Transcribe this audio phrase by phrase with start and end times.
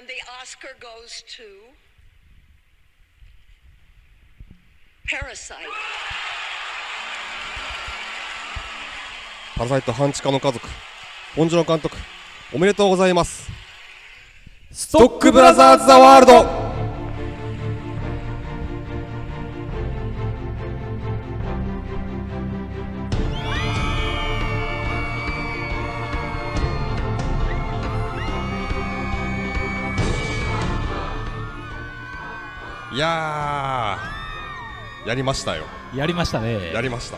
[0.00, 1.44] And the Oscar goes to
[5.06, 5.58] Parasite.
[9.56, 10.66] パラサイト半地下の家族。
[11.36, 11.94] 本庄監督
[12.54, 13.50] おめでとうございます。
[14.72, 16.59] ストックブラザーズ・ザ・ワールド
[35.10, 35.64] やりましたよ。
[35.92, 36.72] やりましたね。
[36.72, 37.16] やりました。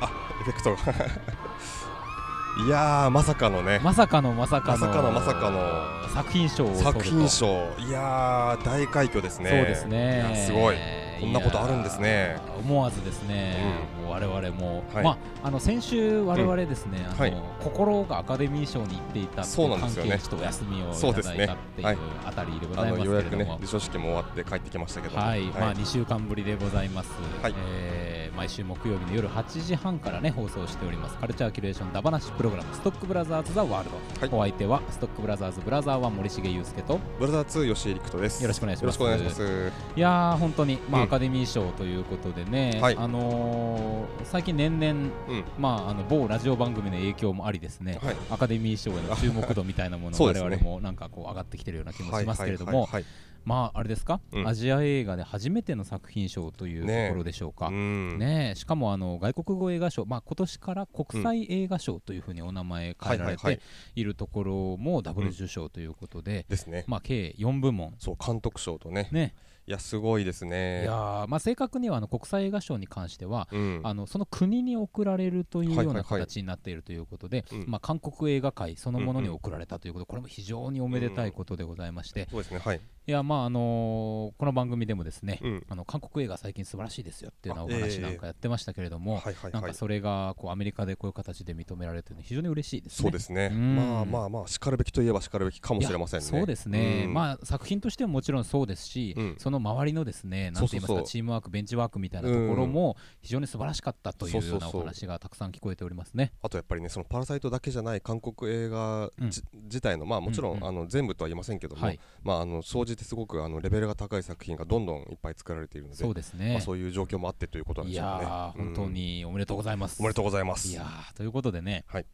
[0.00, 0.74] あエフェクト。
[0.76, 0.94] が
[2.64, 3.80] いやーまさかのね。
[3.84, 4.78] まさかのまさかの。
[4.78, 6.08] まさかのまさかの。
[6.14, 7.68] 作品賞を作品賞。
[7.78, 9.50] いやー大快挙ですね。
[9.50, 10.44] そうですね。
[10.46, 10.76] すごい
[11.24, 12.36] こんなことあるんですね。
[12.58, 13.56] 思わずですね、
[14.02, 15.04] もう我々も、はい。
[15.04, 17.34] まああの先週我々ですね、あのはい。
[17.60, 27.10] 心がアカデミー賞に行っていた関なんでちょっとお休みをいただいたっていはいうあたりでごあざいますのようやくねけれども、授賞式も終わって帰ってきましたけどはい、まあ2週間ぶりでございます、
[27.42, 27.54] はい。
[27.56, 28.03] えー
[28.34, 31.16] 毎週木曜日の夜8時半からね放送しております。
[31.18, 34.28] カルチャーキュレーションダバナシプログラムストックブラザーズ・ザ・ワールド、はい。
[34.32, 38.42] お相手はストックブラザーズブラザーは森重裕介とブラザー2吉井陸斗です。
[38.42, 39.00] よろしくお願いします。
[39.00, 39.72] よろしくお願いします。
[39.96, 41.06] いやー本当に、まあうん。
[41.06, 42.96] アカデミー賞ということでね、はい。
[42.96, 45.10] あのー最近年々、うん。
[45.58, 48.16] まあ、あの某ラジオ番組の影響もありですね、はい。
[48.30, 53.04] アカデミー賞への注目度みたいなもの そう我々もなんかこう上がってきてるような気もしますけれども、はいはいはい
[53.44, 54.48] まああれですか、うん。
[54.48, 57.68] アジア映画で初めての作品賞というところでしょうか？
[57.68, 58.18] うん。
[58.18, 58.54] ねえ。
[58.54, 63.60] しかもあの外国語映画賞、まあ、今年から国際映画賞というふうにお名前変えられて
[63.94, 66.84] いるところもダブル受賞ということで、ですね。
[66.86, 69.08] まあ、計4部門、そう監督賞とね。
[69.12, 69.34] ね
[69.66, 70.82] いやすごいですね。
[70.82, 73.80] いやーまあ、正確にはあの国際映画賞に関しては、うん。
[73.82, 77.64] あのその国に贈られるというような形になっているということで、うん。
[77.66, 82.80] まあ、韓国映画界そのものにうんうん贈られたということ、これも非常におめでたいことでございまして、そうですねはい。
[83.06, 85.66] いやまああのーこの番組でもですね、うん。
[85.68, 89.52] あの韓国映画最近素晴らしいですよっていうようお話ええなんかやってましたけれども、はいはいはい。
[89.52, 93.02] なんかそれがこうアメリカでこういう形で認められてるの非常に嬉しいですね。
[93.04, 93.50] そうですね。
[93.52, 93.76] うん。
[93.76, 96.26] まあまあまあしかるべきといえばしかるべきかもしれませんね。
[96.26, 97.14] そうですね、うん。
[97.14, 99.36] まあ作品としてももちろんそうですし、うん。
[99.38, 106.32] その周りのですねなんて言いますかチームワークベンチワークみたいなところも非常に素晴らしかったというようなお話がたくさん聞こえておりますね。
[106.42, 110.66] あとやっぱりねそのパラサイトだけじゃない韓国映画う自体のまあもちろうんうんん。
[110.66, 112.00] あの全部とは言いませんけどもはい。
[112.22, 116.52] まああの総じてすごくあのレベルが高い作品がどんどんいっぱい作られているのでそうですね。
[116.52, 116.60] まあ。
[116.60, 118.22] そういう状況もあってということなんいでしょうね。
[118.22, 119.96] やー、うん本当におめでとうございます。
[120.00, 120.68] おめでとうございます。
[120.68, 122.06] いやーということでね、はい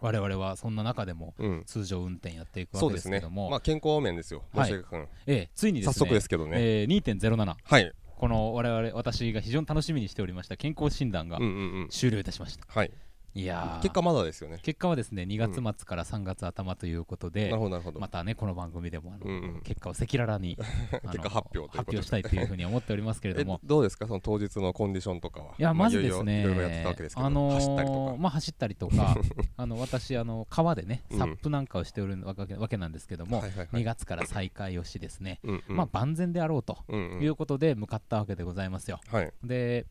[0.00, 1.62] 我々はそんな中でもうん。
[1.66, 4.44] 通常運転やっていくわけですけども、まあ健康面ですよ。
[4.52, 4.72] はい。
[5.26, 5.92] ええついにですね。
[5.92, 6.56] 早速ですけどね。
[6.58, 7.92] えー2.07はい。
[8.16, 11.54] この我々私が非常に楽しみにしておりました健康診断がうんうんう
[11.84, 11.88] ん。
[11.88, 12.64] 終了いたしました。
[12.68, 12.90] はい
[13.38, 13.82] いやー。
[13.82, 14.58] 結果まだですよね。
[14.62, 18.00] 結果はですね2月末から3月頭ということで、なるほどなるほど。
[18.00, 19.60] またねこの番組でもあの、うんうん。
[19.62, 20.56] 結果を赤裸々に
[21.12, 23.60] 結果発表発表したいというふうに思っておりますけれど えも。
[23.62, 25.54] どうですかその当日のコンディションとかは？
[25.56, 28.16] いやまあまずですね、いろいろいろやってたわけですけどあのー走ったりとか。
[28.18, 29.16] まあ走ったりとか
[29.56, 31.18] あの私あの川でねうん。
[31.18, 33.68] サップなんかをしておるわけわけなんですけども、はいはいはい。
[33.68, 35.76] 2月から再開をしですね、うんうん。
[35.76, 37.22] まあ万全であろうとうんうん。
[37.22, 38.98] いうことで向かったわけでございますよ。
[39.06, 39.32] はい。
[39.44, 39.86] で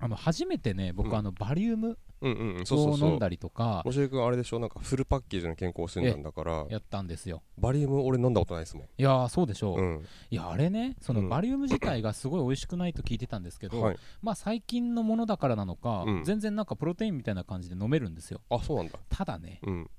[0.00, 1.16] あの初めてね僕、うん。
[1.16, 3.82] あのバリウムうんうんうんそう飲んだりとか。
[3.84, 4.58] もしげ君あれでしょ？
[4.58, 6.66] なんかフルパッケージの健康診断だから。
[6.70, 7.42] やったんですよ。
[7.58, 8.86] バリウム俺飲んだことないですもん。
[8.86, 10.04] いやーそうでしょう、うん。
[10.30, 11.28] いやあれねそのうん。
[11.28, 13.96] バリウム自体がすごい美味しくないと聞いてたんですけど、はい。
[14.22, 16.24] まあ最近のものだからなのか、うん。
[16.24, 18.40] 全然なんかプロテインみたいな感じで飲めるんですよ。
[18.50, 18.98] あそうなんだ。
[19.08, 19.90] ただねうん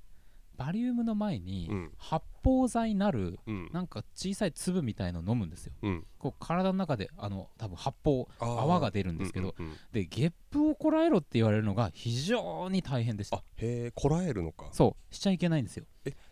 [0.56, 1.92] バリウムの前にうん。
[1.98, 3.70] 発泡剤なるうん。
[3.72, 5.72] なんか小さい粒みたいのを飲むんですよ。
[5.82, 6.06] うん。
[6.18, 9.78] こう体の中であの多分発泡泡が出るんですけど、うんうんうん。
[9.92, 13.36] でゲップをこらえろって言われるのが非常に大変でした。
[13.36, 14.68] あへえこらえるのか。
[14.72, 15.14] そう。
[15.14, 15.84] しちゃいけないんですよ、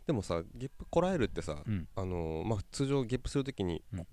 [0.07, 4.07] でもさゲップこらえるってさうん、あのーまあ通常ゲップするときにうん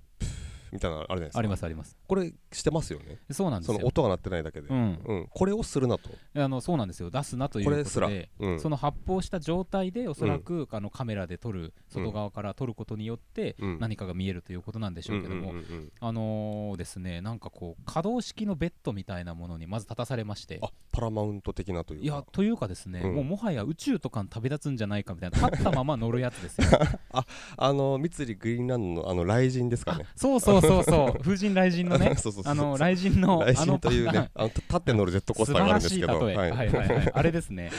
[0.72, 1.40] みたいなのあるじゃないですか。
[1.40, 1.98] ありますあります。
[2.08, 3.20] これしてますよね。
[3.30, 3.80] そそうなんですよ。
[3.80, 4.68] の音が鳴ってないだけで。
[4.68, 5.00] うん。
[5.04, 5.28] うん。
[5.30, 6.10] これをするなと。
[6.36, 7.10] あのそうなんですよ。
[7.10, 8.08] 出すなというここれすら。
[8.08, 8.60] とでうん。
[8.60, 13.80] その発泡した状態でおそらく、あのカメラで撮る外側から撮ることによってうん。
[13.80, 15.54] 何かが見えるということなんでしょうけども、
[16.00, 20.60] あのーですねなんかこう可動式のベッドみたいなものにまず立たされまして。
[20.62, 22.06] あパラマウント的なというか。
[22.06, 23.16] いやというかですね、うん。
[23.16, 26.68] もうもはや宇宙とかに旅立つんじゃないかみたいな立ったまま乗るやつですよ。
[27.58, 30.06] あの三井グリーンランドのあの雷神ですかね。
[30.16, 32.16] そうそうそうそう風神雷神のね
[32.46, 36.14] あの雷神の雷あの神というねあの立って乗るジェットコース素ターがあ晴るんですけど。
[36.14, 36.70] らしいはい、はい。
[36.70, 37.72] はいはいあれですね。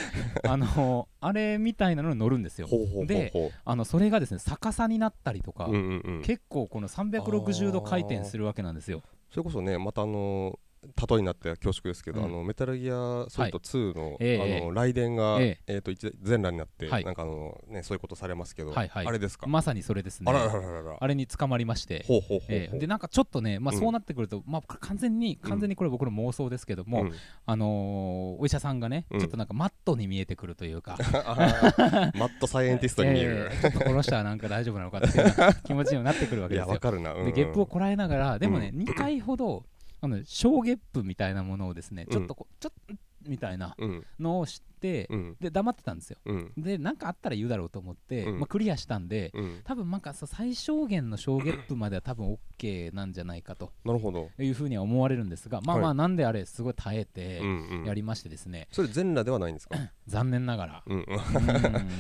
[0.44, 2.69] あのあれみたいなのに乗るんですよ。
[3.06, 3.32] で
[3.64, 6.23] あのそれがですね逆さになったりとか、うんうんうん。
[6.23, 9.02] 結構この360度回転するわけなんですよ。
[9.31, 12.26] それこそねまたあの例えになって恐縮ですけど、うん。
[12.26, 15.79] あのメタルギアソリッド2の,、ええあの雷電が、ええ。
[15.79, 17.05] ー、と一全裸になって、はい。
[17.05, 19.06] なんかあのねそういうことされますけど、はいはい。
[19.06, 20.31] あれですか、まさにそれですね。
[20.31, 20.96] あららららら。
[20.99, 22.05] あれに捕まりまして。
[22.06, 22.79] ほええ。
[22.79, 23.81] でなんかちょっとね、まあ、うん。
[23.81, 27.12] そうなってくると、まあ、これ完全に完全にこれ僕の妄想ですけども、うん。
[27.46, 29.20] あのーお医者さんがね、うん。
[29.20, 33.61] ちょっとなんかマットに見えてくるというか、あーマットサイエンティストに見える、ええ。
[33.61, 35.32] ちょっとこの人はなんか大丈夫なのかっていう
[35.64, 36.75] 気持ちにもなってくるわけいやですよ。
[36.75, 37.20] わかるな、うん。
[37.20, 38.82] うんでゲップをこらえながらでもね、うん。
[38.82, 39.64] 2回ほど
[40.02, 42.94] あの小ゲップみたいなものをですねうんちょっとこうちょっと
[43.26, 44.06] みたいなうん。
[44.19, 45.36] のを知って、うん。
[45.40, 46.19] で黙ってたんですよ。
[46.24, 46.52] うん。
[46.56, 48.40] でなんかあったら言うだろうと思って、うん。
[48.40, 49.60] まあ、クリアしたんでうん。
[49.64, 57.42] 多分なんか最小限の小ゲップまでは多分 OK なんじゃないかとなるほど、いうふうには思われるんですがまあまはあなんであれすごい耐えて
[57.84, 59.76] やりましてですね、それ全裸ではないんですか、
[60.06, 60.82] 残念ながら。
[60.86, 61.06] うん。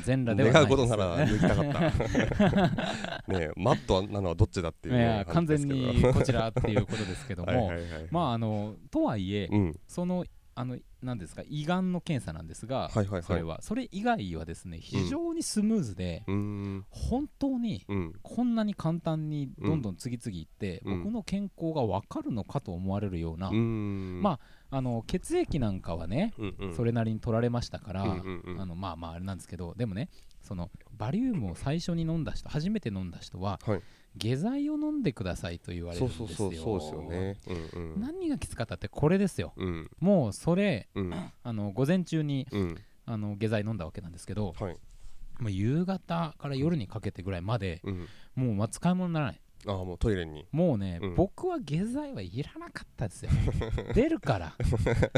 [0.04, 1.80] 全裸ではない願うことなら言いたかった。
[3.32, 7.48] ねえマットなのはどっちだっていういや完全にこちらっていうことですけども。
[7.68, 8.08] はいはいはい。
[8.10, 9.80] まああのとはいえ、うん。
[9.86, 10.24] その
[10.54, 13.22] あの何ですか胃がんの検査なんですが、はいはいはい。
[13.22, 13.62] それは。
[13.62, 16.86] それ以外はですね非常にスムーズで、うーん。
[16.90, 18.12] 本当にうん。
[18.22, 21.02] こんなに簡単にどんどん次々いって、うん。
[21.04, 24.22] 僕の健康が分かるのかと思われるような、うーん。
[24.22, 24.40] ま
[24.70, 26.74] あの血液なんかはね、うんうん。
[26.74, 28.60] それなりに取られましたから、うんうんうん。
[28.60, 30.08] あのまあまああれなんですけどでもね
[30.42, 33.82] そのバリウムを最初に飲んだ人初めて飲んだ人は、はい
[34.16, 36.48] 下剤を飲んでくださいと言われるそんですよ。
[36.48, 37.36] うそうそうですよね。
[37.74, 38.00] うんうん。
[38.00, 39.52] 何がきつかったってこれですよ。
[39.56, 39.90] うん。
[40.00, 41.12] もうそれうん。
[41.42, 42.76] あの午前中にうん。
[43.04, 44.76] あの下剤飲んだわけなんですけどはい。
[45.40, 48.08] もう夕方から夜にかけてぐらいまでうん。
[48.34, 50.46] もうまあ使い物にならないああもうトイレに。
[50.50, 51.14] もうね、うん。
[51.14, 53.30] 僕は下剤はいらなかったですよ。
[53.94, 54.56] 出るから。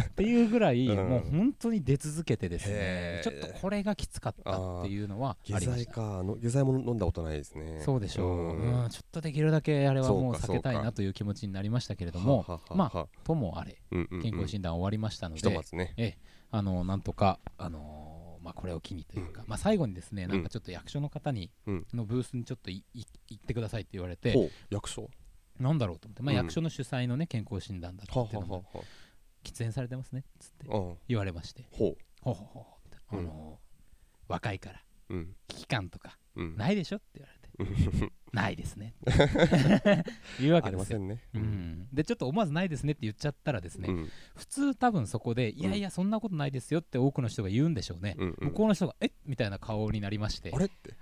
[0.03, 1.09] っていうぐらい、うん。
[1.09, 3.21] もう本当に出続けてですね。
[3.25, 5.93] ちょっとこれがきつかったっていうのはあ下剤りました。
[5.93, 6.19] か。
[6.19, 7.81] あの下剤も飲んだことないですね。
[7.81, 8.83] そうでしょう、ん。
[8.83, 14.23] うんちょっとできるだけあれはもう避けたいなという気持ちになりましたけれどもはははまはともあれうんうんうん。
[14.23, 15.95] 健康診断終わりましたのひとで、まずね。
[15.97, 18.14] ええあのなんとか、あのー
[18.45, 21.87] まあ、これを機にというか、まあ、最後にですねなんかちょっと役所の方に、うん。
[21.93, 22.85] のブースにちょっと行
[23.35, 25.09] ってくださいって言われて役所？
[25.59, 26.39] なんだろうと思って、まあ、うん。
[26.39, 28.85] 役所の主催のね健康診断だったはっていうのもははは
[29.43, 30.95] 喫煙されてますねっつってうん。
[31.09, 31.97] 言われましてほほう。
[32.23, 34.81] ほうほうほうってあのー若いから
[35.49, 36.57] 危機感とかうん。
[36.57, 37.44] ないでしょって言われて
[38.33, 38.95] ないですね。
[40.41, 40.71] 言うわあけですよ。
[40.71, 41.23] りませんね。
[41.35, 44.11] うん、でちょっと思わずないですねって言っちゃったらですね、うん。
[44.35, 48.49] 普通多分そこでいやいやそんなことないですよって多くの人が言うんでしょうね、うんうん。
[48.49, 50.51] 向こうの人がえみたいな顔になりまして。
[50.53, 50.67] あれ？
[50.67, 50.95] って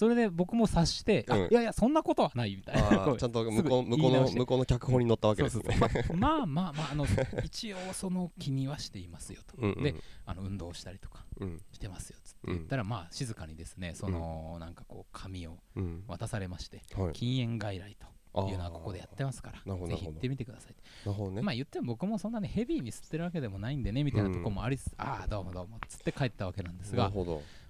[0.00, 1.48] それで僕も察して、あうん。
[1.50, 3.14] いやいやそんなことはないみたいな。
[3.18, 5.76] ちゃんと向こう向こうの向こうの脚本に乗ったわけですね。
[6.16, 7.06] ま まあまあまああの
[7.44, 9.82] 一応その気にはしていますよと、うんうん。
[9.82, 9.94] で
[10.24, 11.60] あの運動したりとかうん。
[11.70, 16.04] してますよ言ったら、まあ静かにですねその、なんかこう紙をうん。
[16.08, 17.12] 渡されましてはい。
[17.12, 17.96] 禁煙外来
[18.32, 20.74] というのはここでやってますからぜひ行ってみてください。
[21.04, 21.42] なるほどね。
[21.42, 27.10] まあ言っても僕もそんなねヘビーに吸ってるわけでもないんでねみたいなとこもありつつ、ああどうもどうもっつって帰ったわけなんですが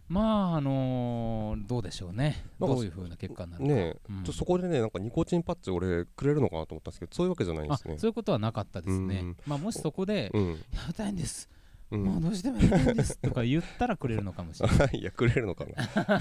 [0.08, 2.44] まああのーどうでしょうね。
[2.58, 3.96] どういう風な結果になるか、ねえ。
[4.10, 4.24] うん。
[4.24, 7.96] ちょそこでねなんかニコチンパッチ俺くれるのかなと思ったんですけどそういうわけじゃないんであすね。
[7.96, 9.36] そういうことはなかったですね、うん。
[9.46, 10.50] まあもしそこで、うん。
[10.50, 10.56] や
[10.88, 11.48] りたいんです、
[11.90, 12.04] うん。
[12.04, 13.18] もうどうしてもやりたいんです。
[13.22, 14.96] とか言ったらくれるのかもしれない。
[14.98, 16.20] いやくれるのかな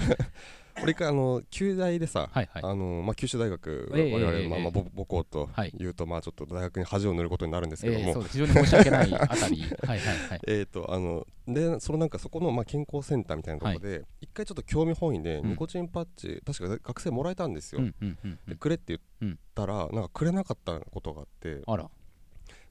[0.82, 2.62] 俺一回あの旧大でさはいはい。
[2.62, 4.48] あのまあ九州大学ええ我々ええ。
[4.48, 5.72] まあまあぼ母校とはい。
[5.76, 9.60] 言うとまあちょっと大学に恥を塗ることになるんですけどえー、そもうです非常に申し訳ないあたり。
[9.60, 10.40] はいはいはい。
[10.46, 15.50] えーとあのでそのなんかそこのまあ健康センターみたいなところで一回ちょっと興味本位でうん。
[15.50, 17.80] ニコチンパッチ確か学生もらえたんですよ。
[17.80, 18.38] うんうんうんうん。
[18.48, 21.60] でくれって言ったらなんかくれなかったことがあって。
[21.66, 21.90] あら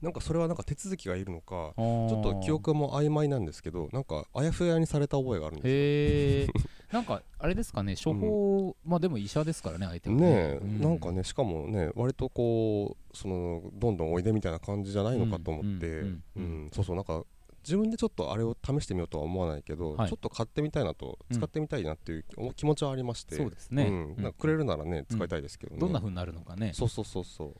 [0.02, 6.54] なんかそれはなんか手続きがいるのかちょっと記憶も曖昧なんですけどなんかあやふやにされた覚えがあるんですよ。
[6.90, 10.26] なんかあれですかね処方、まあでも医者ですからね相手はね。
[10.26, 16.42] え、うなんかねしかもね割とこうそのどんどんおいでみたいな感じじゃないのかと思って、ううんんうん。
[16.42, 16.70] うん。
[16.72, 17.24] そうそうなんか
[17.62, 20.08] 自分でちょっとあれを試してみようとは思わないけど、はい。
[20.08, 23.84] ちょっと買ってみたいなとうん使ってみたいなっていうお気持ちはありまして、そうですね。
[23.84, 25.80] うん、なんかくれるならね、使いたいですけどね。
[25.80, 26.72] どんな風になるのかね。
[26.74, 27.54] そうそうそうそう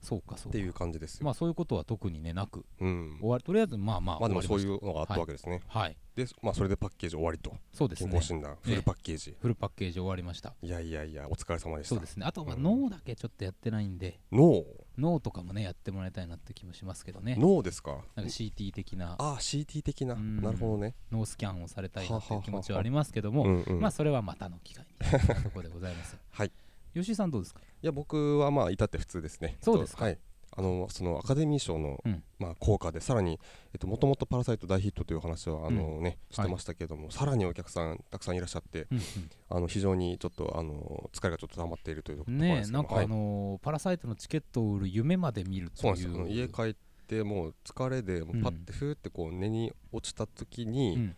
[0.00, 0.48] そうかそうか。
[0.50, 1.18] っていう感じです。
[1.18, 2.64] よ、まあそういうことは特にねなく。
[2.80, 3.18] うん。
[3.20, 5.96] 終わりとりあえずまあまあまあでもそういうのがあったわけですね、したはい。
[6.16, 7.52] でまあそれでパッケージ終わりと。
[7.72, 8.10] そうですね。
[8.10, 9.36] 健康診断、フルパッケージ。
[9.40, 10.54] フルパッケージ終わりました。
[10.62, 11.94] いやいやいやお疲れ様でした。
[11.94, 12.26] そうですね。
[12.26, 12.62] あとはうん。
[12.62, 14.18] 脳だけちょっとやってないんで。
[14.32, 14.64] 脳？
[14.98, 17.36] 脳とかもねやってもらいたいなって気もしますけどね。
[17.38, 17.98] 脳ですか？
[18.16, 19.16] なんか CT 的な。
[19.18, 20.14] ああ CT 的な。
[20.14, 20.40] うん。
[20.42, 20.94] なるほどね。
[21.12, 22.78] 脳スキャンをされたいなっていうはははは気持ちは。
[22.78, 23.44] ありますけども。
[23.44, 23.80] うんうん。
[23.80, 24.90] まあそれはまたの機会に。
[25.44, 26.16] ところでございます。
[26.30, 26.52] はい
[26.94, 27.60] 吉井さんどうですか？
[27.60, 29.56] いや僕はまあ至って普通ですね。
[29.60, 30.04] そうですか？
[30.04, 30.18] はい。
[30.52, 32.24] あのそのアカデミー賞の、うん。
[32.40, 33.38] まあ、効果でさらに
[33.72, 36.18] えっともともと「パラサイト」大ヒットという話はあの、ねはい。
[36.32, 39.00] してましたけども、さらにお客さんたくさんいらっしゃってうん
[39.48, 46.28] あの非常にちょっとあの疲れがちょっと溜まっているというとこうんろねえなんかあはいのーパラサイトのチケットを売る夢まで見るという。
[46.28, 51.16] 家帰っててもう疲れでもうパッてふーってこう寝に落ちた時に、うん。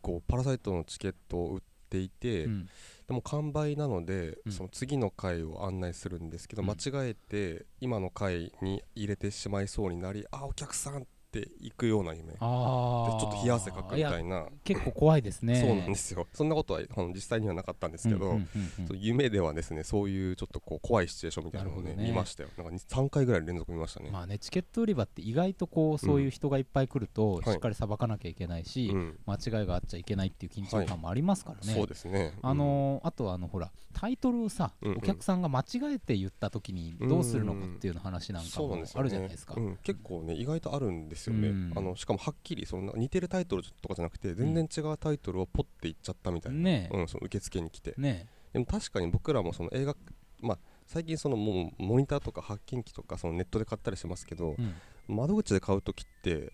[0.00, 1.60] こうパラサイトのチケットを売っ
[1.90, 2.68] ていて、うん
[3.06, 4.52] でも完売なので、うん。
[4.52, 6.68] その次の回を案内するんですけど、うん。
[6.68, 12.32] 間違えて今の回に入れてしまいそうになりあお客さんって行くような夢。
[12.32, 14.46] でちあょあっと冷や汗かくみたいな。
[14.64, 15.60] 結構怖いですね。
[15.60, 16.26] そうなんですよ。
[16.32, 18.38] そんなことはあの実際にはなかったんですけど、
[18.94, 22.04] 夢ではですねそういうちょっとこう怖いシチュエーションみたいなのをねね。
[22.04, 22.48] 見ましたよ。
[22.56, 32.34] なんか3回ぐらい連続見ましたね、まあねチケット売り場って意外とこうそういう人がいっぱい来るとはいしっかりさばかなきゃいけないし、うん間違いがあっちゃいけないっていう緊張感もありますからね、そうですね。
[32.42, 34.98] あのーあとはあのほらタイトルをさ、うんうん。
[34.98, 35.64] お客さんが間違
[35.94, 39.54] えて言った時にどうするのかっていうの話なんかもあるじゃないですか。
[39.56, 41.72] うん、結構ね意外とあるんですよね、うん。
[41.76, 46.96] あのしかもはっきりそんな似てるタイトルとかじゃなくて全然違うタイトルをポッて言っちゃったみたいな、ねえ。
[46.96, 47.94] うん、その受付に来て。
[47.96, 49.94] ねでも確かに僕らもその映画
[50.40, 54.62] まあ最近そのもうモニターとか発見機とかそのネットで買ったりしますけどえ、
[55.08, 55.16] うん。
[55.16, 56.52] 窓口で買う時って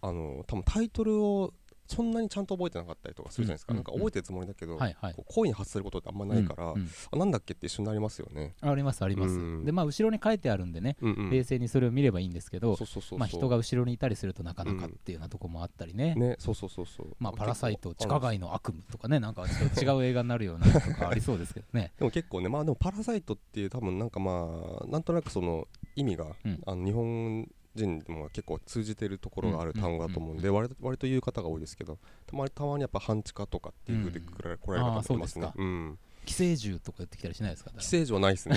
[0.00, 1.54] あの多分タイトルを
[1.86, 5.14] そんなにちゃんと覚えてなかったりとかするじゃないですか、うんなんか覚えてるつもりだけど、はいはい。
[5.26, 6.88] 声に発することってあんまないから、うんうん。
[7.12, 8.54] あなんだっけって一緒になりますよね。
[8.60, 9.64] ありますあります、うん。
[9.64, 11.30] でまあ後ろに書いてあるんでね、うんうん。
[11.30, 12.78] 冷静にそれを見ればいいんですけど
[13.16, 17.16] まあ、人が後ろにいたりするとなかなかっていうようなとこもあったりね、ねそうそうそうそう。
[17.18, 21.92] まあ、パラサイト地下街の悪夢とかねなんかちょっと違う映画になるようなのとかありそうですけどね。
[21.98, 26.60] でも結構ねまあでもパラサイトっていう多分なんかまあなんとなくその意味が、うん。
[26.66, 35.52] あの日本人でも結構通じてるところがあるうん単語だと思うんで、うん割と割と言う方が多いですけどたまにたまにやっぱ半地下とかっていう風で来られ,、来られる方もいますね。
[35.56, 37.70] うん寄生獣とか言ってきたりしないですか？
[37.78, 38.56] 寄生獣はないですね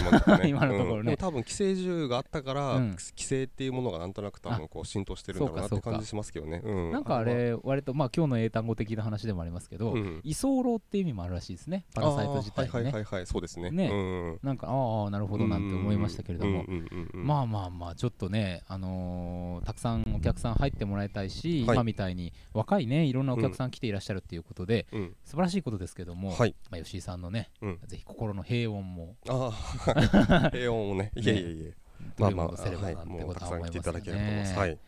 [0.50, 1.16] 今のところね。
[1.18, 2.96] 多分寄生獣があったから、うん。
[3.16, 10.22] 寄生っていうものがなんとなく多分こう浸透してるんだろうなって感じしますけどね、うん、なんかあれ割とまあ今日の英単語的な話でもありますけど、うん。
[10.24, 11.86] 居候っていう意味もあるらしいですね。
[11.94, 13.72] パラサイト自体はいはいはいはいそうですね。
[13.72, 13.90] ね。
[13.90, 14.40] うん。
[14.44, 16.66] なんかああなるほどなんて思いましたけれども、
[17.14, 21.76] まあまあまあちょっとね、あのーたくさんお客さん入ってもらいたいし、はい。
[21.78, 25.16] 今みたいに若いねいろんなお客さん来ていらっしゃるっていうことで、うん。
[25.26, 26.56] 素晴らしいことですけども、はい。
[26.70, 27.80] まあ、吉井さんのね、うん。
[27.88, 29.16] ぜひ心の平穏も。
[29.28, 30.50] ああ。
[30.52, 31.12] 平穏をね。
[31.16, 31.88] いえいえいえ
[32.18, 34.54] まあまあ、はい、もうたくさん来ていただければと思います。
[34.54, 34.60] ね。
[34.60, 34.80] はい、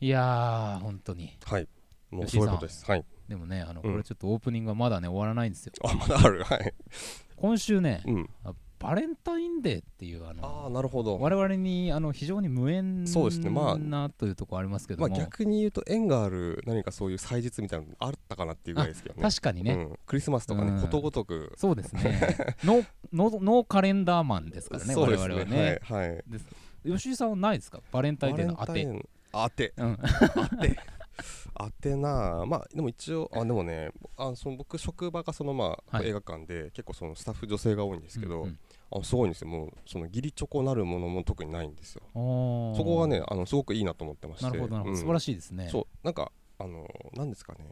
[0.00, 1.36] いやー本当に。
[1.44, 1.68] はい、
[2.10, 2.84] もうそういうことです。
[2.84, 3.92] はい、でもねあの、うん。
[3.92, 5.72] これちょっとオープニングはまだね終わらないんですよ。
[5.84, 6.74] あ、まだある、はい、
[7.36, 11.18] 今週ね、うん、あバレンタインデーっていうああのあ、なるほど。
[11.18, 13.50] 我々にあの非常に無縁そうですね。
[13.50, 19.22] まあなというところありますけどまあも、逆に言うと縁がある何かそういう祭日みたいなのあったかなっていうぐらいですけどね。
[19.22, 20.80] 確かにね、うん、クリスマスとかね、うん。
[20.80, 21.52] ことごとく。
[21.56, 22.20] そうですね。
[22.64, 26.24] ノーノーノーカレンダーマンですからねそうです我々はね、はい、はい。
[26.84, 27.80] 吉井さんはないですか？
[27.90, 28.88] バレンタインデーの当て。
[29.32, 29.98] 当て、うん。
[30.50, 30.78] 当て。
[31.58, 32.46] 当てなあ。
[32.46, 36.08] まあでも一応あでもねあその僕職場がそのまあ、はい。
[36.08, 38.58] 映画館で結構そのスタッフ女性が多いんですけど、うんうん
[38.90, 39.48] あすごいんですよ。
[39.48, 42.02] もうその義理チョコなるものも特にないんですよ。
[42.14, 44.44] そこがねあのすごくいいなと思ってまして。
[44.46, 44.96] なるほどうん。
[44.96, 45.68] 素晴らしいですね。
[45.70, 47.70] そうなんかあのなんですかね。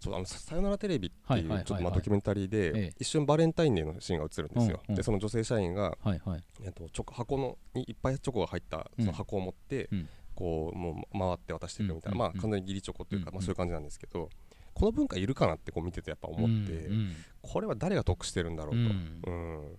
[0.00, 2.94] そうあのささよならテレビってはいいうちょっとまあドキュメンタリーで、ええ。
[3.00, 6.44] 一瞬バレンタインデーのシーンが映るんですよ、でその女性社員が、はいはい。
[6.62, 10.08] えっと、チョコ箱のにいっぱいチョコが入ったその箱を持って、うん。
[10.36, 14.28] こうもう回って渡していくみたいな、まあ完全に義理チョコというか、うんまあ、そういう感じなんですけど
[14.72, 17.16] この文化いるかなってこう見ててやっぱ思って、うん。
[17.42, 19.20] これは誰が得してるんだろうと、うん。
[19.26, 19.78] うん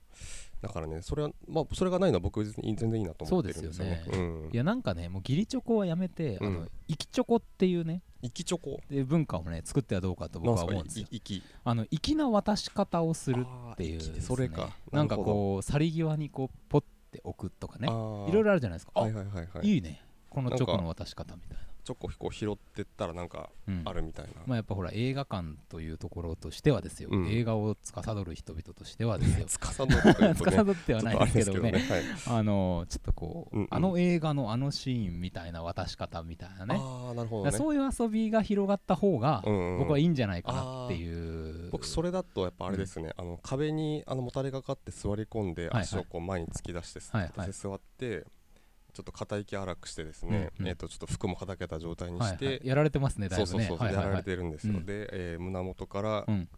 [0.62, 4.02] だからねそれは、まあ、それがないのは僕全然いいなと思ってるんですよね。
[4.04, 4.50] そうですうん。
[4.52, 6.48] いやなんかねもう義理チョコはやめて、うん。
[6.48, 8.82] あの生きチョコっていうね生きチョコ？
[8.90, 11.06] で文化をね作ってはどうかと僕は思うんですよ。
[11.10, 11.44] い生き。
[11.64, 14.72] あの粋な渡し方をするっていうねそれか。
[14.92, 17.88] なんかこう去り際にこうポッて置くとかね。
[17.88, 17.90] い
[18.34, 18.92] ろいろあるじゃないですか。
[18.96, 19.68] あ、はいはいはいはい。
[19.68, 23.82] いいねこのチョコの渡し方みたいチョコこう拾ってったらなんかな、うん。
[23.86, 27.28] あるみたいな、まあやっぱほら映画館というところとしてはですよ、うん。
[27.30, 29.46] 映画を司る人々としてはですよ。
[29.48, 31.82] つかさどるね司ってはないですけどね。
[32.28, 33.68] あのちょっとこう、うんうん。
[33.72, 36.76] あの映画のあのシーンみたいな渡し方みたいなね。
[36.78, 37.58] ああなるほどね。
[37.58, 39.80] そういう遊びが広がった方がうんうん。
[39.80, 45.84] 僕はいいんじゃないかなっていう、僕それだとやっぱあれですね、あの壁にあのもたれかかって座り込んではいはい。
[45.84, 47.52] 足をこう前に突き出して、はいはい。
[47.52, 48.26] 座って
[48.94, 50.70] ちょっと肩息荒くしてですね、うんうん。
[50.70, 53.64] えっ、とちょっと服もはだけた状態にはいして、はいやられてますねだいうぶね。
[53.64, 54.06] そそうそう、はいはいはい。
[54.06, 54.86] やられてるんですよ、うん。
[54.86, 56.50] で、えー胸元からうん。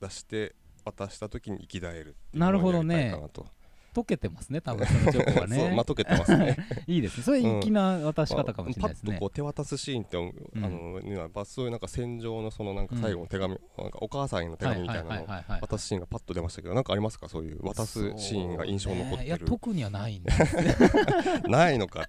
[0.00, 0.54] 出して
[0.84, 2.94] 渡した時に生き絶えるっていうなるほどね。
[2.94, 3.46] たいかなと
[3.94, 6.56] 溶けてますね多分そのチョコがそうねまあ溶けてますね。
[6.86, 7.22] いいですね。
[7.24, 9.12] それ粋な渡し方かもしれないですね。
[9.12, 10.64] パッとこう手渡すシーンって、うん。
[10.64, 15.26] あのにはそういうなんか戦場のそのなんか最後の手紙、なんかお母さんへの手紙みたいなの
[15.60, 17.28] 渡すシーンがパッと出ましたけどなんかありますか？
[17.28, 19.18] そういう渡すシーンが印象に残ってそう。
[19.20, 20.32] ねいやる、特にはないんで
[21.48, 22.08] ないのか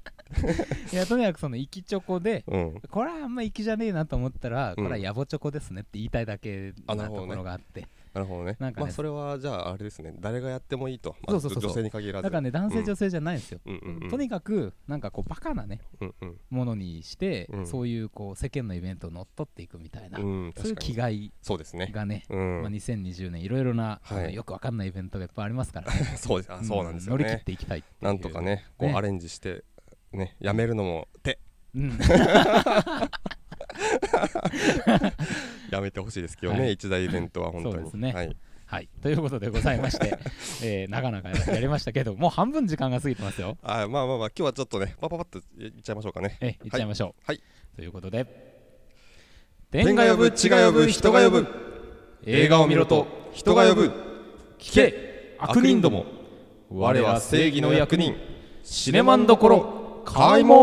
[0.91, 2.81] いやとにかくその粋チョコでうん。
[2.89, 4.75] これはあんま粋じゃねえなと思ったら、うん。
[4.75, 8.57] これは野暮チョコですねって言いたいだけなところがあってなるほどね。
[8.59, 8.85] なんかね。
[8.85, 10.13] まあそれはじゃああれですね。
[10.19, 12.23] 誰がやってもいいと、まあ、そうそう女性に限らず。
[12.23, 14.09] だからね男性うん女性じゃないんですよ、うんうんうん。
[14.09, 16.37] とにかくなんかこうバカなねうんうん。
[16.49, 17.67] ものにして、うん。
[17.67, 21.89] そういうこう世間のイベントを乗っ取っていくみたいな、うんそういう気概そうですね。
[21.93, 24.33] がね、うん、まあ、2020年いろいろな、はい。
[24.33, 26.51] よくわかんないイベントがいっぱいありますから、 そうです。
[26.51, 28.95] あそうなんですよ乗り切っね、ていきたいなんとかねこうね。
[28.95, 29.63] アレンジして
[30.11, 31.39] ねやめるのも手。
[31.73, 31.97] うん、
[35.71, 36.73] やめてほしいですけどね、はい。
[36.73, 38.01] 一大イベントは本当に。
[38.01, 38.13] ね。
[38.13, 38.35] はい、
[38.65, 38.89] はい。
[39.01, 40.17] ということでございまして、
[40.63, 43.57] えー、なかなかやりましたけどもう半分時間が過ぎてますよ。
[43.63, 46.37] あまあまあまあ今日はちょっとねパパパッといっちゃいましょうかね。
[46.41, 47.41] えいっちゃいましょう、はい。
[47.75, 48.25] ということで
[49.71, 51.47] 天が呼ぶ地が呼ぶ人が呼ぶ。
[52.25, 53.91] 映画を見ろと人が呼ぶ。
[54.59, 55.35] 聞け。
[55.39, 56.05] 悪人ども。
[56.69, 58.15] 我は正義の役人。
[58.63, 60.57] シネマンどころ開門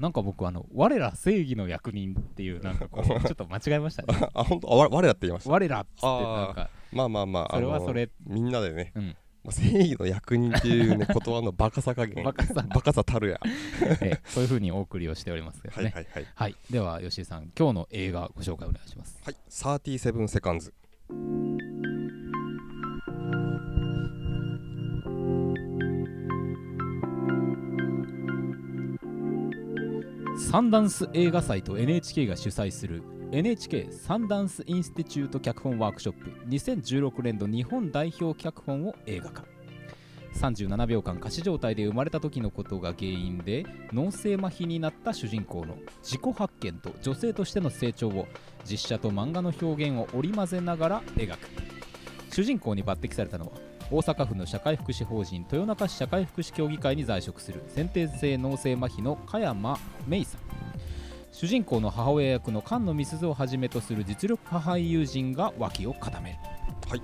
[0.00, 4.28] なんか僕あの我ら正義の役人っていうなんかこう ちょっと間違えましたね。
[4.32, 4.68] あ本当？
[4.68, 5.50] 我らって言いました。
[5.50, 6.70] 我らっつってなんか。
[6.90, 8.10] まあまあまあそれはそれ。
[8.26, 9.16] みんなでね、うん。
[9.44, 12.24] まあ正義の役人っていうね 言葉のバカさ加減。
[12.24, 12.54] バカさ。
[12.66, 13.40] バカさたるや。
[14.00, 15.82] えーそういう風にお送りをしておりますけどね。
[15.82, 16.26] はいはいはい。
[16.34, 19.20] はい、では吉井さん今日の映画ご紹介お願いします。
[19.22, 19.36] はい。
[19.50, 20.72] 37セカンズ
[30.48, 39.44] サンダンス映画祭と NHK が主催する NHK サンダンスインスティチュート脚本ワークショップ2016年度日本代表脚本を映画化
[40.34, 48.26] 37秒間仮死状態で生まれた時のことが原因で脳性麻痺になった主人公の自己発見と女性としての成長を
[48.68, 51.38] 実写と漫画の表現を織り交ぜながら描く。
[52.32, 53.52] 主人公に抜擢されたのは
[53.92, 60.40] 大阪府の社会福祉法人豊中市社会福祉協議会に在職する先天性脳性麻痺の加山芽衣さん。
[61.32, 66.36] 主人公の母親役の菅野美鈴をはじめとする実力派俳優陣が脇を固める。
[66.88, 67.02] はい。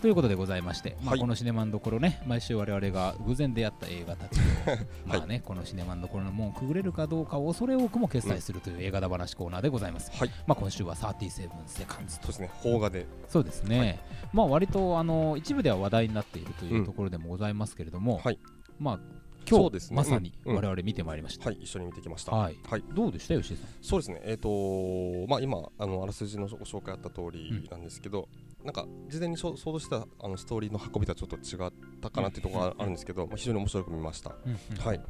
[0.00, 1.20] ということでございまして、まあはい。
[1.20, 4.42] このシネマンどころね毎週我々が偶然出会った映画たちを
[5.06, 10.30] まあね、このシネマンどころの門をくぐれるかどうかを恐れ多くも決済するという映画だ話コーナーでございます、はい。
[10.46, 12.26] まあ、今週は37セカンズと。
[12.26, 12.50] そうですね。
[12.62, 13.06] 邦画で。
[13.26, 14.00] そうですね、
[14.32, 18.38] まあ割とあの一部では話題になっているというところでもございますけれども、はい。
[18.78, 19.00] まあ
[19.48, 19.96] 今日、ね。
[19.96, 20.50] まさにうん。
[20.52, 20.56] うん。
[20.56, 22.32] 我々見てまいりました、はい一緒に見てきました。
[22.32, 22.56] はい。
[22.68, 22.84] はい。
[22.94, 23.34] どうでした？
[23.34, 23.68] 吉井さん。
[23.80, 24.20] そうですね。
[24.24, 28.28] えっ、とまあ今あのあらすじのご紹介あった通りなんですけど、
[28.68, 34.34] なんか事前に想像したあのストーリーの運びとはちょっと違ったかなっていうところがあるんですけど、まあ、非常に面白く見ました、
[34.84, 35.00] はい、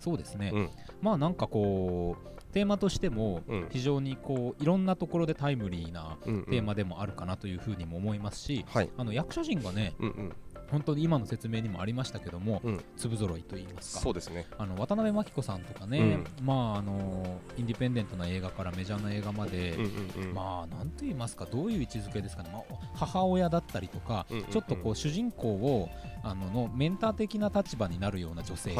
[0.00, 0.70] そうですね、うん。
[1.02, 3.68] まあなんかこうテーマとしてもうん。
[3.70, 6.44] 非常にこういろんなところでタイムリーなうんうん。
[6.44, 8.90] テーマでもあるかなというふうにも思いますし、はい。
[8.96, 10.32] あの役者陣がねうんうん
[10.74, 12.84] 本当に今の説明にもありましたけども、うん。
[12.96, 14.00] 粒揃いと言いますか。
[14.00, 14.46] そうですね。
[14.58, 20.34] あの渡辺真紀子さんとかね、まああのインディペンデントな映画からメジャーな映画まで、うんうんうん。
[20.34, 22.62] まあなんと言いますかどういう位置づけですかね、まあ、
[22.94, 24.50] 母親だったりとか、うんうんうん。
[24.50, 25.88] ちょっとこう主人公を
[26.24, 28.74] あののメンター的な立場になるような女性っ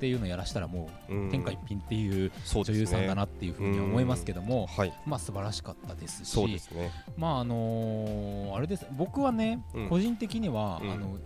[0.00, 4.92] ていうのをやらしたらもううん天下一品っていう女優さんだなっていうふうには思いますけども、はい。
[5.06, 6.34] まあ素晴らしかったですし
[7.16, 8.86] まああのーあれです。
[8.92, 9.88] 僕はね、うん。
[9.88, 10.90] 個人的には、うん。
[10.90, 11.16] あの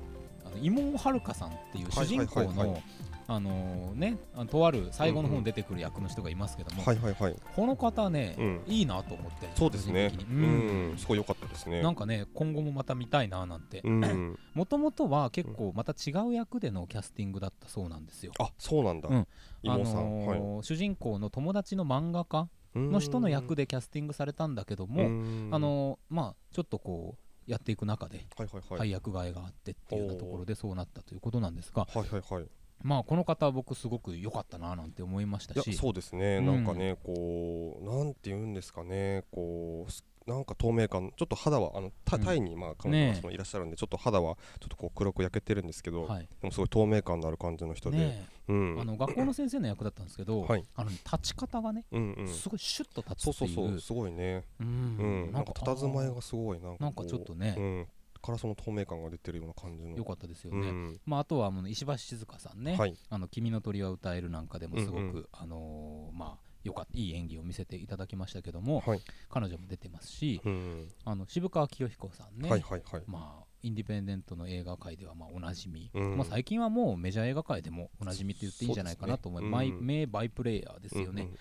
[0.45, 2.83] あの妹遥さんっていう主人公の
[3.31, 4.17] あのね
[4.51, 7.37] とある最後の方に出てくる役の人がいますけども、はいはいはい。
[7.55, 8.63] この方ね、うん。
[8.67, 10.13] いいなと思ってそうですね。
[10.31, 10.93] うん。
[10.95, 10.97] ん。
[10.97, 11.83] すごい良かったですね。
[11.83, 13.83] なんかね今後もまた見たいななんて。
[13.85, 14.39] うん。
[14.55, 18.33] もともとは結構また違う役でのキャスティングだったそうなんですよ。
[18.39, 19.11] あそうなんだ。
[19.11, 19.27] うん。
[19.67, 31.57] あの主人公の友達の漫画家のの人の役でキャスティングされたんだけども、もあのーまあちょっとこうやっていく中ではいはいはい配役替えがあってっていうようなところでそうなったということなん。
[31.57, 32.47] ですが、はいはいはい
[32.83, 35.67] まあこの方は僕すごく良かったななんて思いましたし。
[35.67, 36.47] いやそうですね、うん。
[36.47, 39.25] なんかねこうなんて言うんですかね。
[39.31, 46.29] こうすなんか透明感ちょっと肌はあのタイにまあ彼女がそのいらっしゃるんでちょっと肌はちょっとこう黒く焼けてるんですけど、はい。
[46.41, 50.65] でもすごい透明感のある感じの人で、あの学校の先生の役だったんですけど、はい。
[50.77, 51.87] あのね立ち方がね
[52.27, 53.55] すごいシュッと立そうつっていう。
[53.55, 54.45] そうそうすごいね。
[54.61, 55.29] ううん。
[55.31, 57.87] んなんか佇まいがすごいなんかなんかちょっとね
[58.23, 59.97] からその透明感が出てるような感じの。
[59.97, 61.01] 良かったですよね、うん。
[61.07, 62.97] まあ、あとはもう石橋静香さんね「はい。
[63.09, 69.01] あの君の鳥は歌える」なんかでもすごく、うんうあのーまあよかったいい演技を見せていただきましたけども、はい。
[69.31, 73.03] 彼女も出てますし、うんあの渋川清彦さんね、はいはいはい。
[73.07, 76.17] まあ、インディペンデントの映画界ではまあおなじみ、うん。
[76.17, 79.71] まあ、最近はもうメジャー映画界でもおなじみって言っていいんじゃないかなと思います、ね。
[79.71, 81.37] うん名バイプレイヤーですよね、うんうん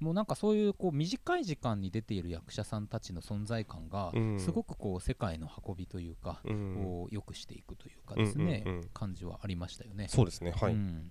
[0.00, 4.38] もうなんかそういうこう短い時間に出ている役者さんたちの存在感がうん。
[4.38, 6.52] すごくこう世界の運びというか、うん。
[6.52, 8.88] うんこう良くしていくというかですね、うんうんうん。
[8.92, 10.06] 感じはありましたよね。
[10.08, 11.10] そうですねはい、うん。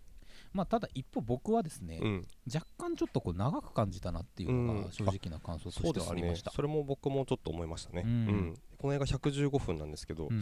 [0.54, 4.84] まあ、ただ一方僕はですね、うん、若干ちょっとこう長く感じたなっていうのうん。
[4.86, 6.52] が正直な感想としてそうですねはありました。
[6.52, 8.14] それも僕もちょっと思いましたね、ううん。
[8.52, 10.42] んこの映画115分なんですけど、うん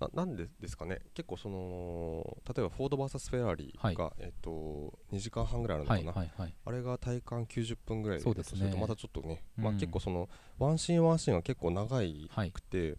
[0.00, 0.98] ななんでですかね？
[1.14, 4.14] 結構その例えばフォード VS フェラーリが、はい。
[4.18, 8.74] えっと2時間半ぐらいあるのはいかな、はいはいあれが体感90分ぐらいそうですね。
[8.78, 10.28] またちょっとね、まあ、うん結構その
[10.58, 12.50] ワンシーンワンシーンが結構長いはい。
[12.50, 12.96] くて、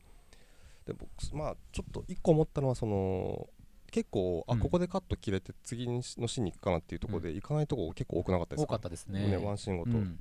[0.86, 3.50] で僕まあちょっと一個思ったのはその
[3.92, 4.60] 結構あ、うん。
[4.60, 9.28] ここでカット切れて次のシーンに行くかなっていうところで行かないとこ結構多くなかったです多かったですね。
[9.28, 10.20] ねワンシーンごと、うん。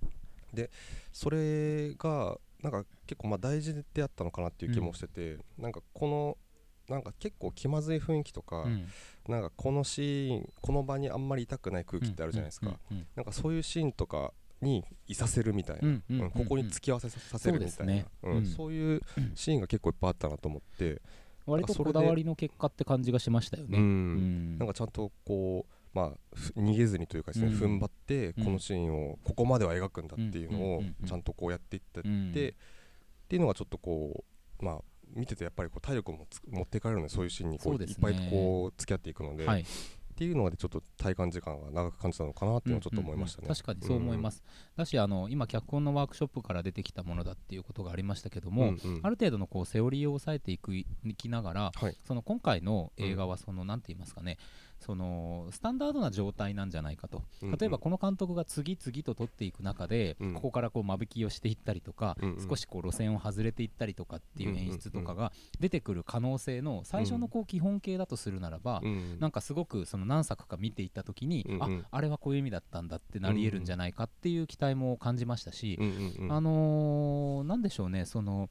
[1.12, 6.38] それがなんか結構まあ大事であったのかなっていう気もしてて、なんかこの
[6.88, 8.86] なんか結構気まずい雰囲気とか、うん。
[9.28, 12.78] なんかこのシーンこの場にあんまりいたくない空気ってあるじゃないですか、
[13.16, 17.70] なんかそういうシーンとかにいさせるみたいな、ここに付き合わせささせるみたいな。
[17.70, 18.06] そうですね。
[18.22, 18.46] うんうん。
[18.46, 19.02] そういう
[19.34, 21.00] シーンが結構いっぱいあったなと思って、
[21.46, 23.78] 割とこだわりの結果って感じがしましたよね。
[24.58, 27.58] なんかちゃんとこう、まあ、ふ逃げずにというかですね、うん。
[27.58, 32.02] 踏ん張ってこのシーンをここまでは描くんだっていうのをちゃんとこうやっていって、っ
[33.28, 34.24] ていうのがちょっとこ
[34.60, 34.80] うまあ
[35.14, 39.64] 見ててやっぱりこう体力もつ持っていかれるのでそういうシーンにこそういっぱいこう付き合っていくので、はい。
[40.14, 43.46] っていうのでちょっと体感時間が長く感じたのかなっていうのはちょっと思いましたね。
[43.48, 44.44] うんうんうん確かにそう思います、
[44.76, 49.00] だしあの今脚本のワークショップから出てきたものだっていうことがありましたけども、うんうん。
[49.02, 50.86] ある程度のこうセオリーを抑えていくい
[51.18, 51.96] きながらはい。
[52.04, 54.38] その今回の映画はその、なんて言いますかね
[54.84, 57.22] そのスタンダードな状態なんじゃないかと。
[57.42, 60.34] 例えばこの監督が次々と撮っていく中で、うん。
[60.34, 62.16] ここからこう間引きをしていったりとか、
[62.48, 75.78] 少しこう路線を外れていったりとかっていう演出とかが出てくる可能性の最初のこう基本形だとするならば、うんなんかすごくその何作か見ていった時に、ああれはこういう意味だったんだってなり得るんじゃないかっていう期待も感じましたし、
[76.28, 78.48] あのーなんでしょうねその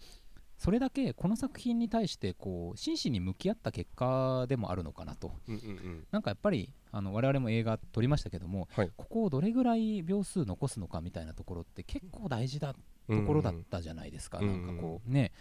[0.64, 5.34] それだけこの作品に対してこう真摯に向き合った結果でもあるのかなと。
[5.50, 6.08] うんうんうん。
[6.10, 8.92] なんかやっぱりあの我々も映画撮りましたけども、はい。
[8.96, 15.34] ここをどれぐらい秒数残すのかみたいなところって結構大事だところだったじゃないですか、うんなんかこうね。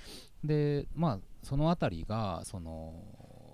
[0.43, 2.93] でまあそのあたりがその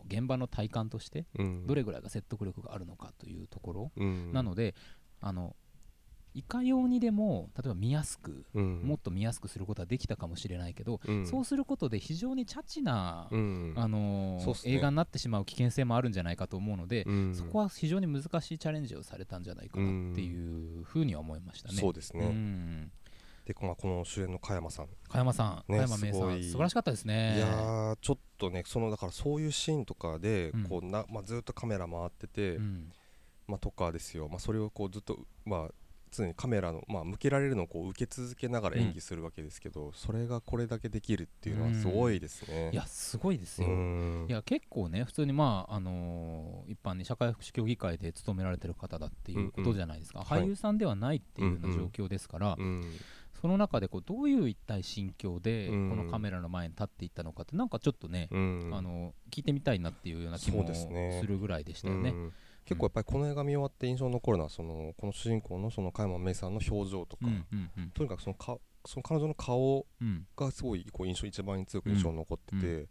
[0.08, 4.32] 現場の体感としてうんどれぐらいが説得力があるのかというところ、うん。
[4.32, 4.74] なので
[5.20, 5.54] あの
[6.34, 8.82] いかようにでも例えば見やすく、うん。
[8.82, 11.26] もっと見やすくすることはできたかもしれないけど、うん。
[11.26, 13.74] そうすることで非常にチャチな、うん。
[13.76, 14.74] あのーね。
[14.74, 17.34] 映画になってしまう危険性もあるんじゃないかと思うので、うん。
[17.34, 21.74] そこは非常に難しいチャレンジをされたんじゃないかなっていうふうには思いましたね。
[21.76, 22.90] うそうですね、ん。
[23.44, 26.42] でこのこの主演の加山さん、加山さん、ね加山芽衣さん。
[26.42, 27.36] 素晴らしかったですね。
[27.36, 30.64] いやーちょっとねそのだからそういうシーンとかでうん。
[30.64, 32.92] こうな、まあ、ずっとカメラ回ってて、うん。
[33.48, 35.74] まあ、とかですよ、まあ、それをこうずっと、まあ、
[36.10, 42.70] 常にカメラの、まあ、向けられるのをこう受け続けながら演技するわけですけど、それがこれだけできるっていうのはすごいですね。
[42.72, 43.70] いやすごいですうよ。
[43.70, 44.26] ん。
[44.28, 50.36] いや結構ね普通にまああのー一般に社会福祉協議会で勤められてる方だっていうことじゃないですか、うん。
[50.36, 52.82] うん俳優さんではないっていうようなうんうん状況ですから、うん。
[53.40, 55.96] その中でこうどういう一体心境でこうん。
[56.06, 58.70] のカメラの前に立っていったのかってなんかちょっとね、うん。
[58.72, 62.10] あの聞いてみたいなっていうような気そもするぐらいでしたよね。
[62.10, 62.32] うん
[62.68, 67.26] 結構やっぱりこの映画見終わって印象に残るのはそのこの主人公のその加山芽衣さんの表情とか、
[67.94, 70.26] とにかくそのかその彼女の顔うん。
[70.36, 72.88] がすごいこう印象一番強く印象に残ってて、うん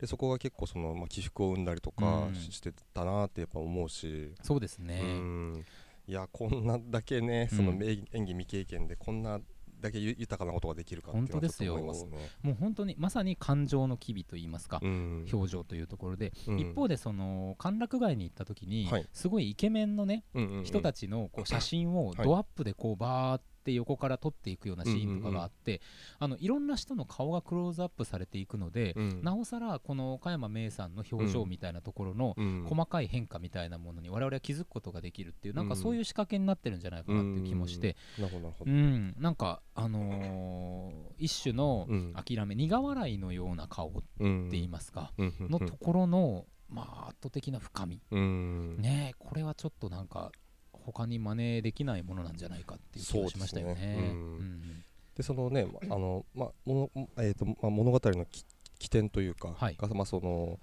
[0.00, 5.64] でそこが結構その、まあ、起伏を生んだりとかうんしてたなってやっぱ思うし、そうですね、うん。
[6.06, 9.38] いやこんなだけねその演技未経験でこんな
[9.80, 12.30] だけゆ豊かなことができるかっていうのはと思いますね。
[12.42, 15.26] もう本当にまさに感情の機微といいますか、うん。
[15.32, 16.60] 表情というところで、うん。
[16.60, 19.06] 一方でその歓楽街に行った時に、はい。
[19.12, 20.64] すごいイケメンのねうんうんうん。
[20.64, 22.16] 人たちのこう写真をはい。
[22.24, 25.80] ドアップでこうバーって横から撮っていくようなシーンとかがあって、
[26.18, 29.22] あのいろんな人の顔がクローズアップされていくので、うん。
[29.22, 32.64] なおさらこの加山芽衣さんの表情みたいなところのうん。
[32.68, 38.22] 細かい変化みたいなものに我々は気づくことができるっていうなんかそういう仕掛けになってるんじゃないかなっていう気もして、う
[38.64, 38.70] ど。
[38.70, 42.14] ん、なんかあのー一種のうん。
[42.14, 48.76] 諦め苦笑いのような顔ってうん言いますか、のところの、まあ、圧倒的な深み、うん。
[48.78, 50.30] ねえこれはちょっとなんか
[50.92, 54.14] 他に真似できないものなんじゃないかっていう気がしましたよね。
[55.16, 58.44] でそのねま あのまあものえーとまあ物語のき
[58.78, 59.76] 起点というか、はい。
[59.76, 60.58] がまあその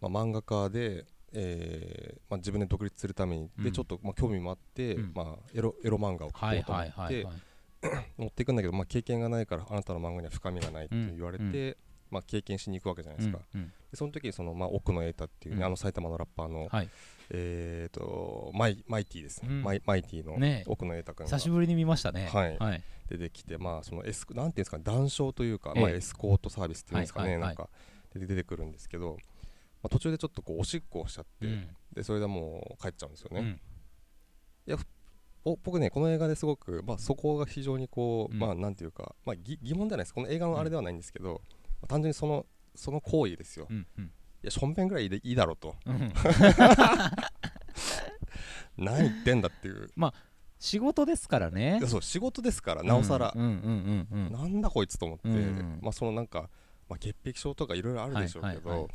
[0.00, 1.06] まあ漫画家で。
[1.30, 3.64] えーまあ、自分で独立するために、うん。
[3.64, 5.12] でちょっとまあ興味もあって、うん。
[5.14, 7.38] まあ、エロエロ漫画を描はいこうと思ってはい。
[8.16, 11.76] 持っていくんだけど、まあ、経験がないからあなたの漫画には深みがないって言われて、うん。
[12.10, 13.66] まあ、経験しに行くわけじゃないですか、うんうん。
[13.68, 15.66] でその時にその、まあ、奥野瑛太っていうね、うん。
[15.66, 16.88] あの埼玉のラッパーの、はい、
[17.30, 19.62] えー、とマイマイティですね、うん。
[19.62, 20.64] マイマイティのね。
[20.66, 22.30] 奥野瑛太君が久しぶりに見ましたね。
[22.32, 22.56] はい。
[22.58, 22.82] はい。
[23.08, 25.82] 出てきて、まあ、そのエスクなんていうんですかね談笑というか、ええ。
[25.82, 27.68] まあ、エスコートサービスっていうんですかね、はいなんか
[28.14, 29.16] で出てくるんですけど、
[29.82, 31.68] まあ、途中でちょっとこうおしっこをしちゃって、うん。
[31.94, 33.58] でそれでもう帰っちゃうんですよね、
[34.66, 34.78] うん。
[35.44, 38.38] お僕ねこの映画ですごく、まあ、そこが非常にこう、うん。
[38.38, 40.14] まあなんていうか、まあ、ぎ疑問じゃないです。
[40.14, 41.42] この映画のあれではないんですけど、
[41.80, 44.10] まあ単純にそのその行為ですよ、いうんうん
[44.48, 45.74] やしょんべんぐらいでいいだろうと。
[45.86, 46.12] うん。
[48.76, 49.88] 何言ってんだっていう。
[50.58, 51.78] 仕事ですからね。
[51.78, 55.34] いやそう仕事ですからなおさら、なんだこいつと思って、うん。
[55.34, 56.50] うんまあそのなんか、
[56.88, 58.90] まあ、潔癖症とかいろいろあるでしょうけど、はいはいはい。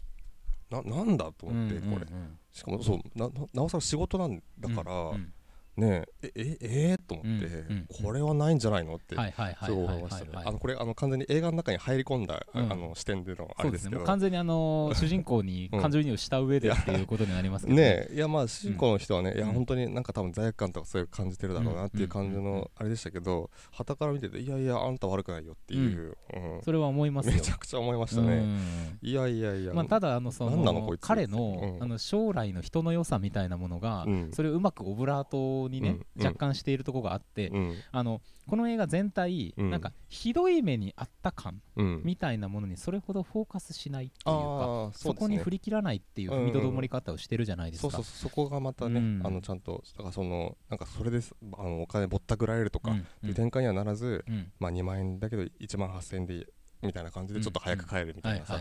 [0.69, 2.07] ななんだと思ってこれ、
[2.51, 5.33] しかもそうなななおさら仕事なんだから、うんうん
[5.75, 6.27] ねえ。
[6.27, 6.97] えええー？
[7.07, 8.95] と思って、うんうんこれはないんじゃないの？
[8.95, 9.95] ってはいはいはいすごいはい。
[9.97, 10.31] 思いましたね。
[10.33, 12.71] はいあのこれあの完全に映画の中に入り込んだ、うん。
[12.71, 13.97] あの視点でのあそうですけど。
[13.97, 18.07] もう完全にあの主人公に感情移入した上でっていうことになりますけどね。
[18.09, 18.13] え。
[18.13, 19.53] いやまあ主人公の人はね、いやうん。
[19.53, 26.61] 本当になんか多分罪悪感とかそういう感じてるだろうなっていう感じのあれでしたけど旗から見てていやいやあんた悪くないよっていう、うん。
[26.63, 27.33] それは思いますよ。
[27.33, 28.59] めちゃくちゃ思いましたうね、ん。
[29.01, 31.83] いやいやいや、まあ、ただあのその彼の,、うん。
[31.83, 34.31] あの将来の人の良さみたいなものが、うん。
[34.33, 37.75] それをうまくオブラートにね、若干しているところがあって、うん。
[37.91, 39.69] あのこの映画全体、うん。
[39.69, 42.01] なんかひどい目にあった感うん。
[42.03, 47.91] みたいなものにそれほどフォーカスしないっていうかそこに振り切らないっていう踏みとどまり方をしてるじゃないですか。
[47.91, 49.21] そうそうそうそこがまたね、うん。
[49.23, 52.91] あのちゃんとだからそのなんかそれですあのお金ぼったくられるとか、
[53.23, 54.51] いう展開にはならず、うん。
[54.59, 56.47] まあ2万円だけど1万8000円で
[56.83, 58.59] みたいな感じでちょっと早く帰るみたはいいなさ。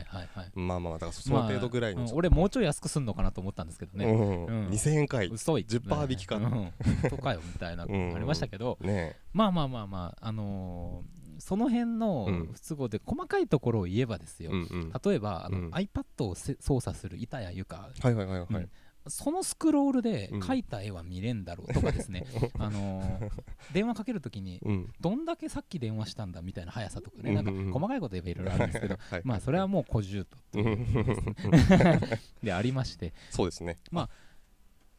[0.55, 4.05] まあまあだからその程度ぐらいにまあうん俺もうちょい安くすんのかなと思ったんですけどね。
[4.07, 4.47] うん。
[4.47, 4.69] うん。
[4.69, 5.29] 2000円かい。
[5.29, 6.37] 嘘い10%引きか。
[6.37, 6.73] うん。
[7.09, 12.51] とかよみたいなのがありましたけど、ねまあまあまあまあ、あのーその辺のうん。
[12.53, 14.93] 不都合で細かいところを言えばですよ、えうんうん。
[15.05, 15.71] 例えばあの、うん。
[15.71, 18.71] iPad をせ操作する板谷由香、はいはいはいはい、うん
[19.09, 20.41] そのスクロールでうん。
[20.43, 22.25] 描いた絵は見れんだろうとかですね、
[22.59, 23.31] あのー
[23.73, 24.93] 電話かけるときにうん。
[25.01, 27.67] どんだけさっき電話したんだみたいな速さとかね、なんかうんうん。
[27.67, 29.21] うん細かいこと言えばいろいろあるんですけど、はい。
[29.25, 32.01] まあそれはもう小獣とう ん
[32.43, 33.79] でありまして、そうですね。
[33.91, 34.11] まあ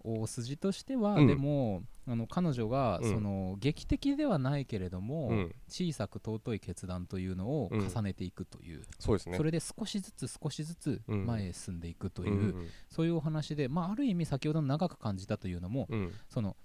[0.04, 1.28] 大筋としては、うん。
[1.28, 3.10] でもあの彼女が、うん。
[3.10, 5.56] その劇的ではないけれども、うん。
[5.68, 7.88] 小さく尊い決断というのをうん。
[7.88, 9.38] 重ねていくという、そうですね。
[9.38, 11.26] それで少しずつ少しずつうん。
[11.26, 16.14] 前へ進んでいくとという、そういうお話で、まあ、ある意味先ほどの長く感じたというのも、うん。
[16.30, 16.56] その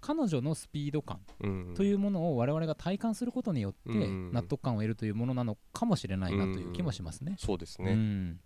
[0.00, 4.32] 彼女のスピード感うんというものを我々が体感することによってうん。
[4.32, 7.36] 納得感を得るというものなのかもしれないなという気もしますね。
[7.38, 8.40] そうですね、うん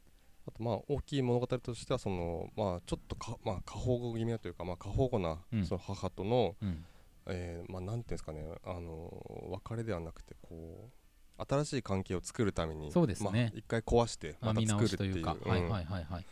[0.47, 5.65] あとまあ大きい物語としてはそのまあちょっとかまあ過保護気味なというかまあ過保護なうん。
[5.65, 6.85] その母との、うん。
[7.27, 10.91] えーまあなんていうんですかねあの別れではなくてこ
[11.39, 13.31] う新しい関係を作るためにそうですね。
[13.31, 15.51] まあ、一回壊してまた作るってというか、うん。
[15.51, 16.27] はいはいはいはい。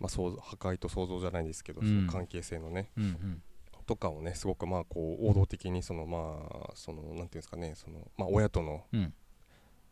[0.00, 1.88] まあそう破壊と創造じゃないですけど、うん。
[1.88, 2.90] その関係性のね。
[2.96, 3.42] うんうん。
[3.84, 9.14] とかをねすごくまあこう王道的にそのまあそのなんていうんですかねそのまあ親とのうん。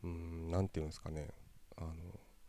[0.03, 1.29] うんなんていうんですかね
[1.77, 1.95] あの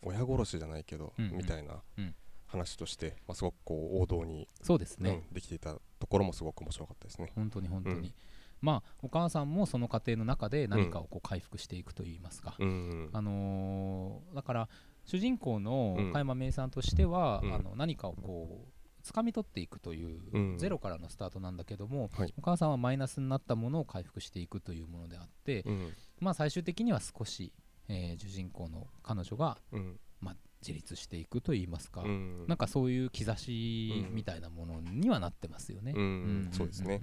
[0.01, 1.37] 親殺しじゃないけど、うんうん。
[1.37, 2.15] みたいなうん。
[2.47, 7.31] 話として、まあ、すごくこう王道に、そうですね、うん、できていたところもすごく面白かったですね。
[7.33, 8.13] 本当に本当に、うん。
[8.59, 14.69] まあお母さんもその過程の中で何かをこう回復していくといいますか、うんあのーだから
[15.05, 16.11] 主人公のうん。
[16.11, 17.53] 加山芽衣さんとしては、うん。
[17.53, 20.57] あの何かをこう掴み取っていくという、うん。
[20.57, 22.33] ゼロからのスタートなんだけども、はい。
[22.37, 25.93] お母さんはマイナスになったものを回復していくというものであって、うん。
[26.19, 27.53] まあ最終的には少し、
[27.93, 29.99] えー主人公の彼女が、うん。
[30.21, 32.45] まあ、自立していくといいますか、うん。
[32.47, 35.93] なんかそういう兆しみたいなものにはなってますよね。
[35.95, 36.49] うん。
[36.51, 37.01] そうですね。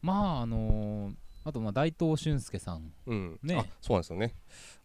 [0.00, 3.38] まああのーあとまあ大東俊介さん、うん。
[3.42, 3.56] ね。
[3.56, 4.34] あそうなんですよね。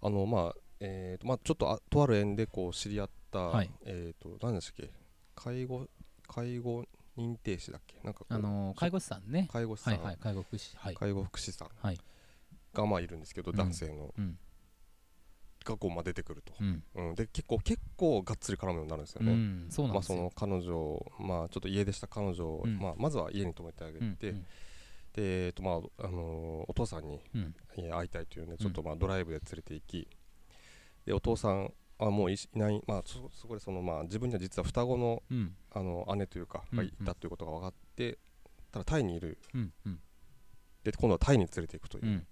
[0.02, 3.72] あのまあえーとまあ、ちょっとあとある縁でこう知り合った、はい。
[3.86, 4.92] えー、と何でしたっけ？
[5.36, 5.88] 介護
[6.28, 6.84] 介護
[7.18, 8.02] 認定士だっけ？
[8.04, 12.00] なんかあのー介護士さんね、介護士さん、はいはい、介護福祉、はい、介護福祉さんはい、
[12.74, 13.58] がまあいるんですけど、うん。
[13.58, 14.14] 男性の。
[14.18, 14.38] うん、
[15.66, 19.32] がこうまあ出てくると、うん、うん、で結構結構がっつり絡むようになるんですよね。
[19.32, 20.18] うん、そうなんまあ、ですよ。
[20.18, 22.78] その彼女を、まあ、ちょっと家出した彼女を、うん。
[22.80, 24.16] まあ、まずは家に泊めてあげて、うん。
[24.16, 24.38] で、
[25.16, 27.20] えーとまああのーお父さんに
[27.92, 28.50] 会いたいというん。
[28.50, 30.08] でちょっとまあドライブで連れて行き、
[31.06, 36.78] でお父さんはもういしいない、まあ、そそこでその、まあ、自分には実は双子のうん、あの姉というかうん。
[36.78, 38.18] がいたということが分かって、
[38.72, 39.38] ただタイにいる
[40.84, 42.26] で今度はタイに連れていくという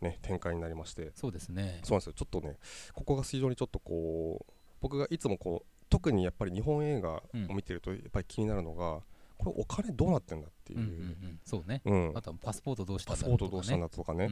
[0.00, 1.12] ね展開になりまして。
[1.14, 1.80] そうですね。
[1.82, 2.12] そうなんですよ。
[2.12, 2.56] ちょっとね
[2.92, 7.22] ここが非常にちょっとこう僕がいつもこう特にやっぱり日本映画を
[7.54, 9.00] 見てるとやっぱり気になるのが、
[9.38, 11.16] これお金どうなってんだっていう。
[11.44, 11.80] そうね。
[11.84, 12.12] うん。
[12.14, 13.38] あとはパスポートどうしたパスんだとかね。
[13.38, 14.30] ポートどうしたんだとかね、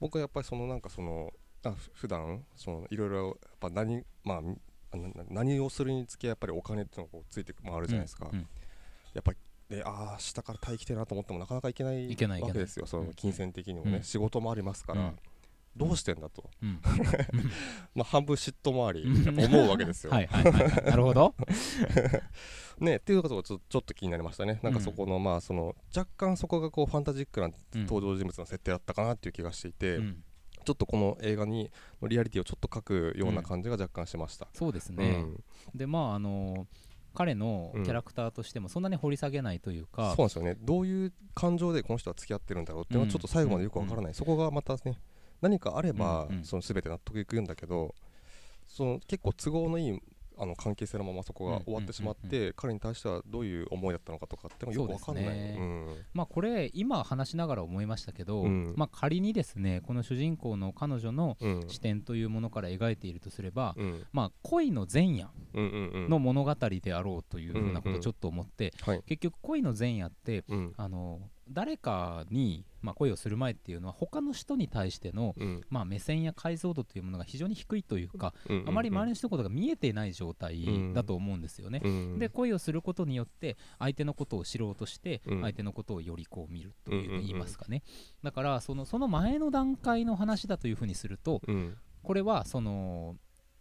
[0.00, 1.32] 僕はやっぱりそのなんかその
[1.62, 4.40] あふ普段そのいろいろやっぱ何まあ
[5.28, 8.28] 何をするにつけやっぱりお金っていうのがこうついて回るじゃないですか、
[9.14, 9.38] やっぱり
[9.70, 12.86] でああ下からタイ来てるなと思ってもなかなか行けないわけですよ。
[12.86, 14.02] その金銭的にもね、うん。
[14.02, 15.18] 仕事もありますから、うん。
[15.76, 16.80] どうしてんだと、うん。
[17.94, 20.10] まあ、半分嫉妬もあり思うわけですよ。
[20.10, 20.84] はいはいはい。
[20.86, 21.36] なるほど。
[22.80, 24.58] ね、っていうことがちょちょっと気になりましたね。
[24.62, 30.24] なんかそこの、まあその若干そこがこうファンタジックなうん登場人物の設定だったかなっていう気がしていて、うん。
[30.64, 31.70] ちょっとこの映画に
[32.02, 34.48] のリアリティをちょっと書くような感じが若干しました。
[34.52, 34.96] そうですうん。
[34.96, 35.24] ね、
[35.74, 36.66] でまああの
[37.14, 40.56] 彼のキャラクターとしてもそんなに掘り下げないというか、そうなんですよね。
[40.60, 44.98] どういう感情でこの人は付き合ってるんだろうっていうのはちょっと最後までよくわからない、そこがまたね
[45.40, 46.44] 何かあれば、うんうん。
[46.44, 47.94] その全て納得いくんだけど
[48.66, 50.00] その結構都合のいい
[50.40, 55.24] あの関係性のままそこが終わってしまって、うん彼に対してはどういう思いだったのかとかっていうのがよくわかんない。
[55.24, 55.86] ねうん。
[56.14, 58.74] まあこれ今話しながら思いましたけど、うん。
[58.76, 61.68] まあ仮にですねこの主人公の彼女のうん。
[61.68, 64.06] 視点というものから描いているとすれば、うん。
[64.12, 69.02] まあ恋の前夜の物語であろうというふうなことをちょっと思って、はい。
[69.06, 70.74] 結局恋の前夜ってうん。
[70.76, 71.20] あの
[71.52, 75.60] 誰かに、まあ、恋をする前っていうのは他の人に対しての、うん。
[75.68, 81.80] まあ、目線や解像度というものが非常に低いというか、うんうんあまり周りの人のことが見えていない状態だと思うんですよね。
[81.82, 85.40] うんで恋をすることによって相手のことを知ろうとしてうん。
[85.42, 87.82] 相手のことをよりこう見るといううんうんうん言いますかね。
[88.22, 91.76] だからそのその前の段階の話だというふうにするとうん。
[92.02, 93.16] これはその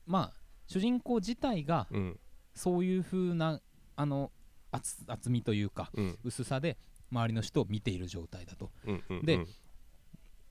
[0.06, 2.19] まあ主人公自体がうん。
[2.54, 3.62] そういうふうな
[3.95, 4.32] あの
[4.71, 6.17] 厚厚みというかうん。
[6.23, 6.78] 薄さで
[7.11, 8.71] 周りの人を見ている状態だと。
[8.85, 9.45] うんうんで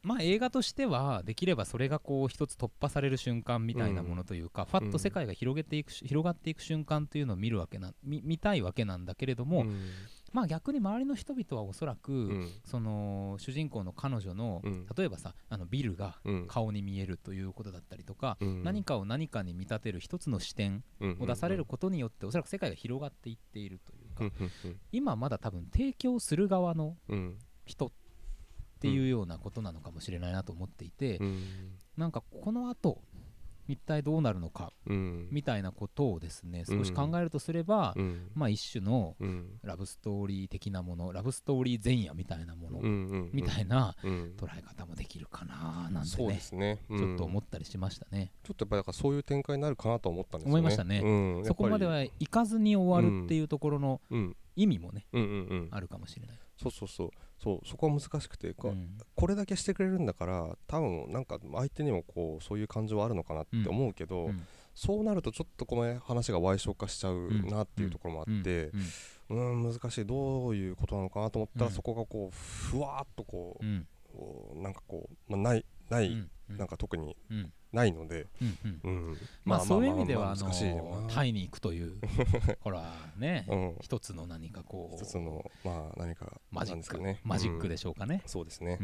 [0.03, 9.81] まあ映画としてはできればそれがこう一つ突破される瞬間みたいなものというか、ファッと世界が広げていくし広がっていく瞬間というのを見るわけな見見たいわけなんだけれども、うん。
[10.33, 12.49] まあ逆に周りの人々はおそらく、うん。
[12.65, 14.87] その主人公の彼女の、うん。
[14.97, 16.47] 例えばさあのビルがうん。
[16.47, 18.63] 顔に見えるということだったりとか、うん。
[18.63, 20.85] 何かを何かに見立てる一つの視点
[21.21, 24.31] を出されることによっておそらく世界が広がっていっているというか、
[24.93, 27.39] 今まだ多分提供する側のうん。
[27.65, 27.91] 人っ
[28.81, 31.43] ていうようなことなのかもしれないなと思っていて、うん。
[31.97, 33.03] なんかこの後
[33.69, 35.29] 一体どうなるのかうん。
[35.31, 36.79] みたいなことをですねうん。
[36.79, 38.31] 少し考えるとすれば、うん。
[38.35, 39.59] まあ一種のうん。
[39.63, 44.35] ラブストーリー的なものラブストーリー前夜みたいなものうんうんみたいなうん。
[44.37, 46.41] 捉え方もできるかななんてそうでね。
[46.41, 50.59] すねちょっと思っったりしましたね、ちょっとやっぱりだからそういう展開になるかなと思ったんですよね。
[50.59, 51.01] 思いましたね。
[51.03, 51.45] うん。
[51.45, 54.01] そこまではいかずに終わるっていうところの
[54.55, 55.69] 意味もねうんうんうん。
[55.71, 57.11] あるかもしれない、そうそうそう。
[57.43, 58.99] そうそこは難しくてこうん。
[59.15, 64.47] これだけしてくれるんだから多分なんか相手にもこうそういう感情はあるのかなって思うけど、うん。
[64.75, 68.71] そうなるとちょっとこの話が歪償化しちゃうなっていうところもあって
[69.29, 69.63] うん。
[69.65, 69.73] うん。
[69.73, 70.07] 難しい。
[70.07, 71.73] どういうことなのかなと思ったら、うん。
[71.73, 77.53] そこがこうふわーっとこう,、なんかこう、まあ、ないない、なんか特にうん。
[77.71, 78.27] ないので、
[79.45, 81.99] まあそういう意味ではあのタイに行くという
[82.61, 87.21] ほらねうん、一つの何かこ一うつのまあ何かマジックですかね。
[87.25, 88.23] マジックでししょうかね。
[88.27, 88.79] そうですね。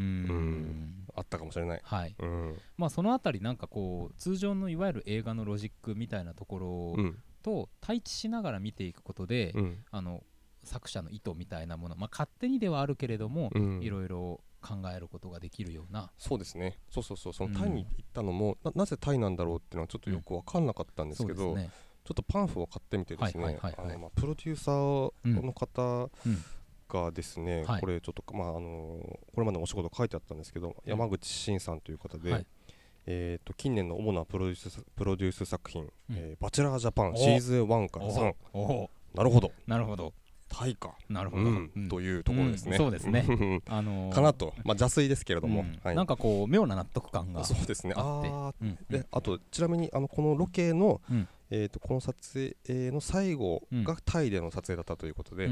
[1.15, 1.81] あったかもしれない。
[1.83, 2.15] はい。
[2.19, 2.57] うん。
[2.77, 7.17] まあそのあたりなんかこう通常のいわゆる映画のロジックみたいなところうん。
[7.41, 9.83] と対峙しながら見ていくことでうん。
[9.89, 10.23] あの
[10.63, 13.81] 作者の意図みたいなものまあ勝手にではあるけれどもうん。
[13.81, 16.11] いろいろ考えることができるような。
[16.17, 16.79] そうですね。
[16.89, 17.33] そうそうそう。
[17.33, 17.53] そうん。
[17.53, 21.71] のタイに行ったのも、ななぜタイなんだろうっていうのはちょっとよく分かんなかったんですけど、そうですね。
[22.05, 23.57] ちょっとパンフを買ってみてですね、
[24.15, 25.11] プロデューサー
[25.43, 26.43] の方うん。
[26.87, 27.81] がですね、はい。
[27.81, 28.99] これちょっとまああの
[29.33, 32.45] これまでのお仕事書いてあったんですけど、山口真さんという方で、はい。
[33.07, 35.91] えー、と近年の主なプロデュースプロデュース作品、うん。
[36.11, 37.15] えーバチェラージャパンお。
[37.15, 38.59] シーズン1から3お。
[38.61, 38.89] お。
[39.13, 39.51] なるほど。
[39.67, 40.13] なるほど
[40.57, 41.43] タイかなるほど。
[41.89, 42.77] というところですね、うん。
[42.77, 43.25] そうですね。
[43.67, 44.15] あのー。
[44.15, 47.93] かなと、まあ、邪推ですけれども、なんかこう妙な納得感がそうですね。
[47.97, 49.05] あって。
[49.11, 51.27] あとちなみにあのこのロケの、うん。
[51.51, 55.47] えー、とこの撮影の最後がタイでの撮影だったということで、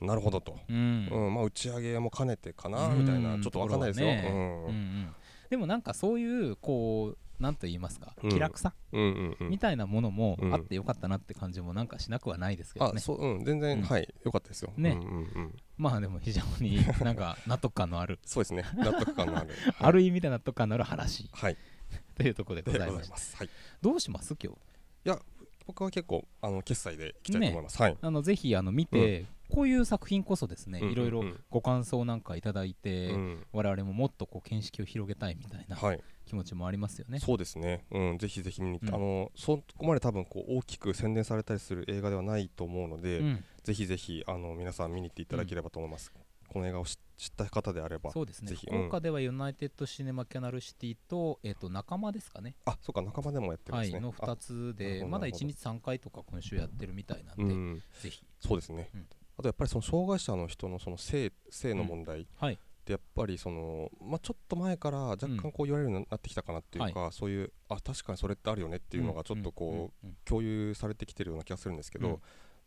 [0.00, 1.08] なるほどと、うん。
[1.12, 1.34] うん。
[1.34, 3.42] まあ、打ち上げも兼ねてかなみたいな、うん。
[3.42, 4.08] ちょっとわかんないですよ。
[4.08, 5.14] うん
[5.50, 8.30] でもなんかそういうこうなんと言いますかうん。
[8.30, 9.50] 気楽さうんうんうん。
[9.50, 12.92] みたいなものもうんあってよかったなって感じもなんかしなくはないですけどね。
[12.96, 13.82] あそう、うん、全然、うん。
[13.84, 14.72] はい、よかったですよ。
[14.76, 14.90] ね。
[14.90, 18.18] うんうんうん、まあでも非常になんか納得感のある。
[18.24, 19.50] そうですね、納得感のある。
[19.78, 21.28] ある意味で納得感のある話。
[21.32, 21.56] はい、
[22.16, 23.38] というところででございました。
[23.38, 23.50] はい、
[23.82, 24.34] どうします？
[24.42, 24.58] 今日。
[25.66, 27.82] 僕は結構あの決済でいきたいと思います。
[27.82, 27.98] はい。
[28.00, 30.92] あのぜひあの見てこういう作品こそですねうんうんうん。
[30.92, 37.20] いろいろご感想なんかいただいてうん我々ももっとこう見識を広げたいみたいなはい、気持ちもありますよね。
[37.20, 38.94] そうですね、うん、ぜひぜひ見にうん。
[38.94, 43.44] あのそこまで多分こう大きく宣伝されたりする映画ではないと思うので、うん。
[43.64, 46.12] ぜひぜひあの皆さん見に行っていただければと思います。
[46.48, 48.54] この映画を知知った方であれば、そうですね。
[48.54, 52.56] 福岡ではユナイテッドシネマキャナルシティとえっと仲間ですかね。
[52.66, 53.94] あ、そうか仲間でもやってるんですね。
[53.94, 55.46] はいの2つでまだほどなるほど。
[55.46, 58.22] 1日3回とか今週やってるみたいなんでうん、ぜひ。
[58.38, 59.06] そうですね、うん
[59.38, 62.54] あとやっぱりその障害者の人のその性性の問題っはい。
[62.54, 70.16] ってやっぱりその、まあ、ちょっと前から若干こう言われるようになってきたかなっていうか、そういうあ確かにそれってあるよねっていうのがちょっとこう、うんうん。
[70.24, 72.18] 共有されてきてるような気がするんですけど、うん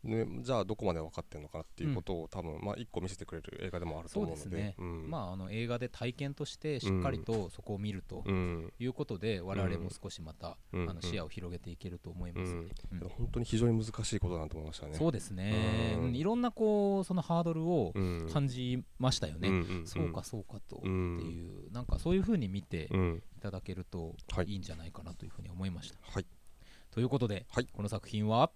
[0.02, 5.10] ね、じゃあどこまで分かってるのかなっていうことを多分、まあ、一個見せてくれる映画でもあるとそう思うのでね、うん。
[5.10, 8.72] まああの映画で体験としてしっかりとそこを見るとうん。
[8.78, 10.88] いうことで、我々も少しまた、うん。
[10.88, 12.54] あの視野を広げていけると思います。
[12.54, 14.94] ので、うん本当に非常に難しいことだなと思いましたね。
[14.94, 16.04] そうですね、うん。
[16.04, 18.28] うんいろんなこうそのハードルをうん。
[18.32, 23.22] 感じましたよね、うんうんそうかそうかと、うんっていうなんかそういうふうに見てうん。
[23.36, 24.46] いただけるとはい。
[24.46, 26.26] いいんじゃないかなというふうに思いました、はい。
[26.90, 27.66] ということで、はい。
[27.72, 28.50] この作品は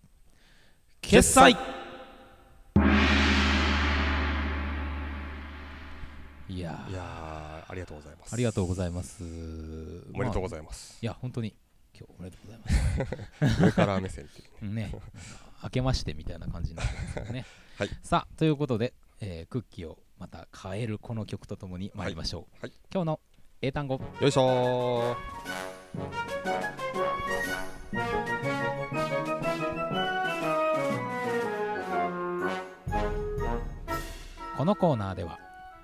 [1.09, 1.57] 決済
[6.49, 8.33] いやーいやーありがとうございます。
[8.35, 9.25] ありがとうございます
[10.15, 10.99] おめでとうごいざいます。
[11.03, 11.55] いや本当に
[11.99, 12.61] 今日おめでとうござい
[13.41, 14.85] ます 上から目線っていうね。
[14.85, 14.95] ね、
[15.63, 17.45] 明けましてみたいな感じになってますけどね。
[17.79, 22.43] はいさあ、ということで、えークッキーをまた変えるこの曲とともに参りましょう。
[22.43, 23.21] はいはい今日の
[23.63, 25.17] 英単語、よいしょ
[34.65, 35.39] このコーナーでは、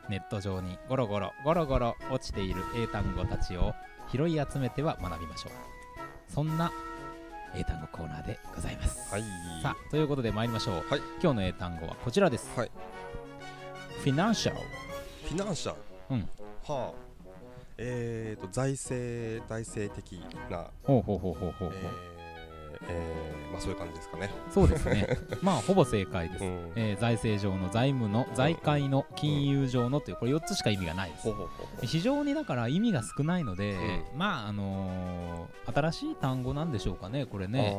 [0.08, 3.74] ネット上にゴロゴロゴロゴロ落ちている英単語たちを
[4.10, 5.52] 拾い集めては学びましょう。
[6.32, 6.72] そんな
[7.54, 9.12] 英単語コーナーでございます。
[9.12, 9.22] はい。
[9.62, 10.74] さあ、ということで参りましょう。
[10.88, 12.50] はい今日の英単語はこちらです。
[12.56, 12.70] はい。
[14.02, 14.60] フィナンシャル。
[15.28, 15.76] financial。
[16.08, 16.28] うん。
[16.66, 17.10] はあ。
[17.76, 21.72] えーと財政財政的な、ほうほうほうほうほうほう。
[21.74, 22.19] えー
[22.88, 24.30] えーまあそういう感じですかね。
[24.50, 25.08] そうですね。
[25.42, 26.44] まあ、ほぼ正解です。
[26.44, 31.28] うんえー財政上の財務の財界の金融上のというこれ4つしか意味がないです
[31.86, 33.78] 非常にだから意味が少ないので、う
[34.16, 37.74] まああのー新しい単語なんでしょうかねこれね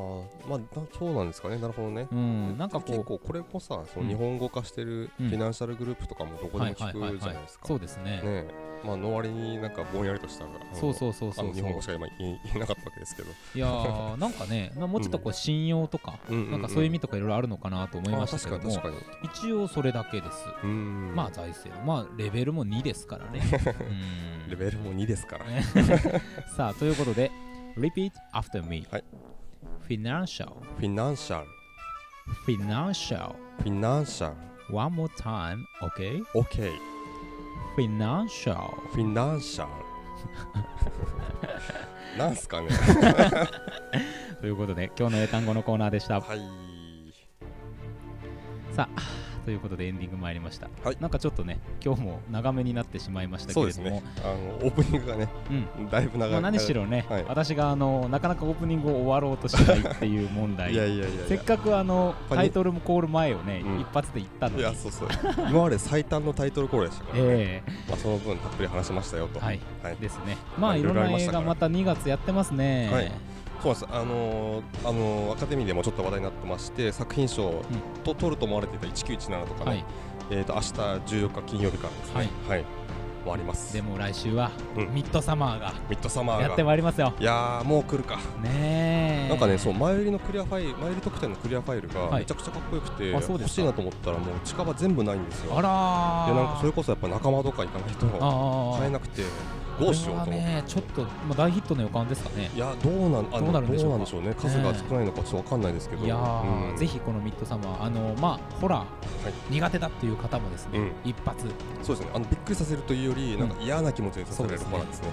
[0.45, 1.58] あーまあなそうなんですかね。
[1.58, 2.08] なるほどね。
[2.12, 7.68] うんなんかこう結構これもさ、そのうん日本語化してるフうんィナンシャルグループとかもどこでも聞くじゃないですか。
[7.68, 13.30] そうですねねえまあの割になんかぼんやりとしたそうそうそうあそう日本語しか今言えなかったわけですけど。
[13.54, 18.81] いやーなんかねまあ もうちょっとこう信用とか、うんなんかそういう意味とかいろいろあるのかなと思いましたけども。
[19.23, 21.13] 一応それだけです、うん。
[21.15, 23.41] まあ財政まあレベルも2ですからね。
[24.45, 24.49] うん。
[24.49, 25.45] レベルも2ですから。
[25.45, 25.63] ね。
[26.55, 27.31] さあということで
[27.77, 29.03] Repeat after me、はい。
[29.87, 31.43] Financial Financial
[32.45, 34.33] フィナンシャ
[34.69, 36.23] ル、One more time, okay?
[36.33, 36.71] OK、
[37.75, 38.55] Financial
[38.93, 39.71] フィナンシャル。
[42.18, 42.70] なんすかね。
[44.41, 46.39] ということで今日の英単語のコーナーでしたはい。
[48.76, 49.01] さあ
[49.45, 50.97] ということでエンディング参りました、はい。
[50.99, 53.89] なんかちょっとね今日も長めになってしまいましたけれども。
[53.89, 54.03] そうですね。
[54.23, 55.29] あのオープニングがね、
[55.77, 55.89] うん。
[55.89, 56.31] だいぶ長い。
[56.31, 57.25] まあ、何しろね、はい。
[57.27, 60.73] 私があのなかなかオープニングを終わろうとしないっていう問題。
[60.73, 61.25] いやいやいやいや。
[61.27, 63.79] せっかくあのタイトルコール前をね、うん。
[63.81, 64.61] 一発で言ったのに。
[64.61, 65.09] いや、そうそう。
[65.49, 67.29] 今まで最短のタイトルコールでしたから、ね。
[67.31, 69.39] えまあその分たっぷり話しましたよと。
[69.41, 69.59] えはい。
[69.83, 69.95] はい。
[69.97, 70.37] ですね。
[70.57, 73.11] まあまあいろんな映画また2月やってますね、はい
[73.62, 73.86] そうです。
[73.89, 77.62] あのーあのーアカデミーでもちょっと話題になってまして、作品賞
[78.03, 79.86] と取ると思われていた1917とかね、はい
[80.32, 82.30] えっ、と明日14日金曜日からですね。
[82.47, 82.66] はい。
[83.26, 83.74] もあります。
[83.74, 84.93] でも来週はうん。
[84.93, 86.43] ミッドサマーがミッドサマーが。
[86.43, 87.13] やってまいりますよ。
[87.19, 88.17] いやーもう来るか。
[88.41, 89.28] ねえ。
[89.30, 92.19] なんかね、そう前売りのクリアファイル、前売り特典のクリアファイルがはい。
[92.22, 93.61] めちゃくちゃかっこよくて、あそうですか。
[93.61, 95.57] 欲しいなと思ったらもう近場全部ないんですよ。
[95.57, 96.34] あらー。
[96.34, 99.24] いやなんかそれこそやっぱ仲間とか行かないと買えなくて、
[99.80, 102.51] どうしようとねちょっと、まあ、大ヒットの予感ですかね。
[102.53, 104.36] いやどうなんどうなるんでしょうね。
[104.38, 106.05] 数が少ないのかちょっとわかんないですけど。
[106.05, 106.78] いやー、うん。
[106.78, 108.86] ぜひこのミッドサマーあのまあホラー、
[109.49, 110.91] 苦手だっていう方もですね、うん。
[111.05, 111.45] 一発。
[111.82, 112.11] そうですね。
[112.13, 115.07] あのびっくりさせるというより、なんか嫌な気持ちにさせられるそうですねホラーですね。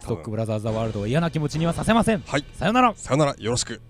[0.00, 2.44] ストックブラザーズ・ザ・ワールドを嫌な気持ちにはさせませんはい。
[2.54, 3.80] さよならさよならよろしく。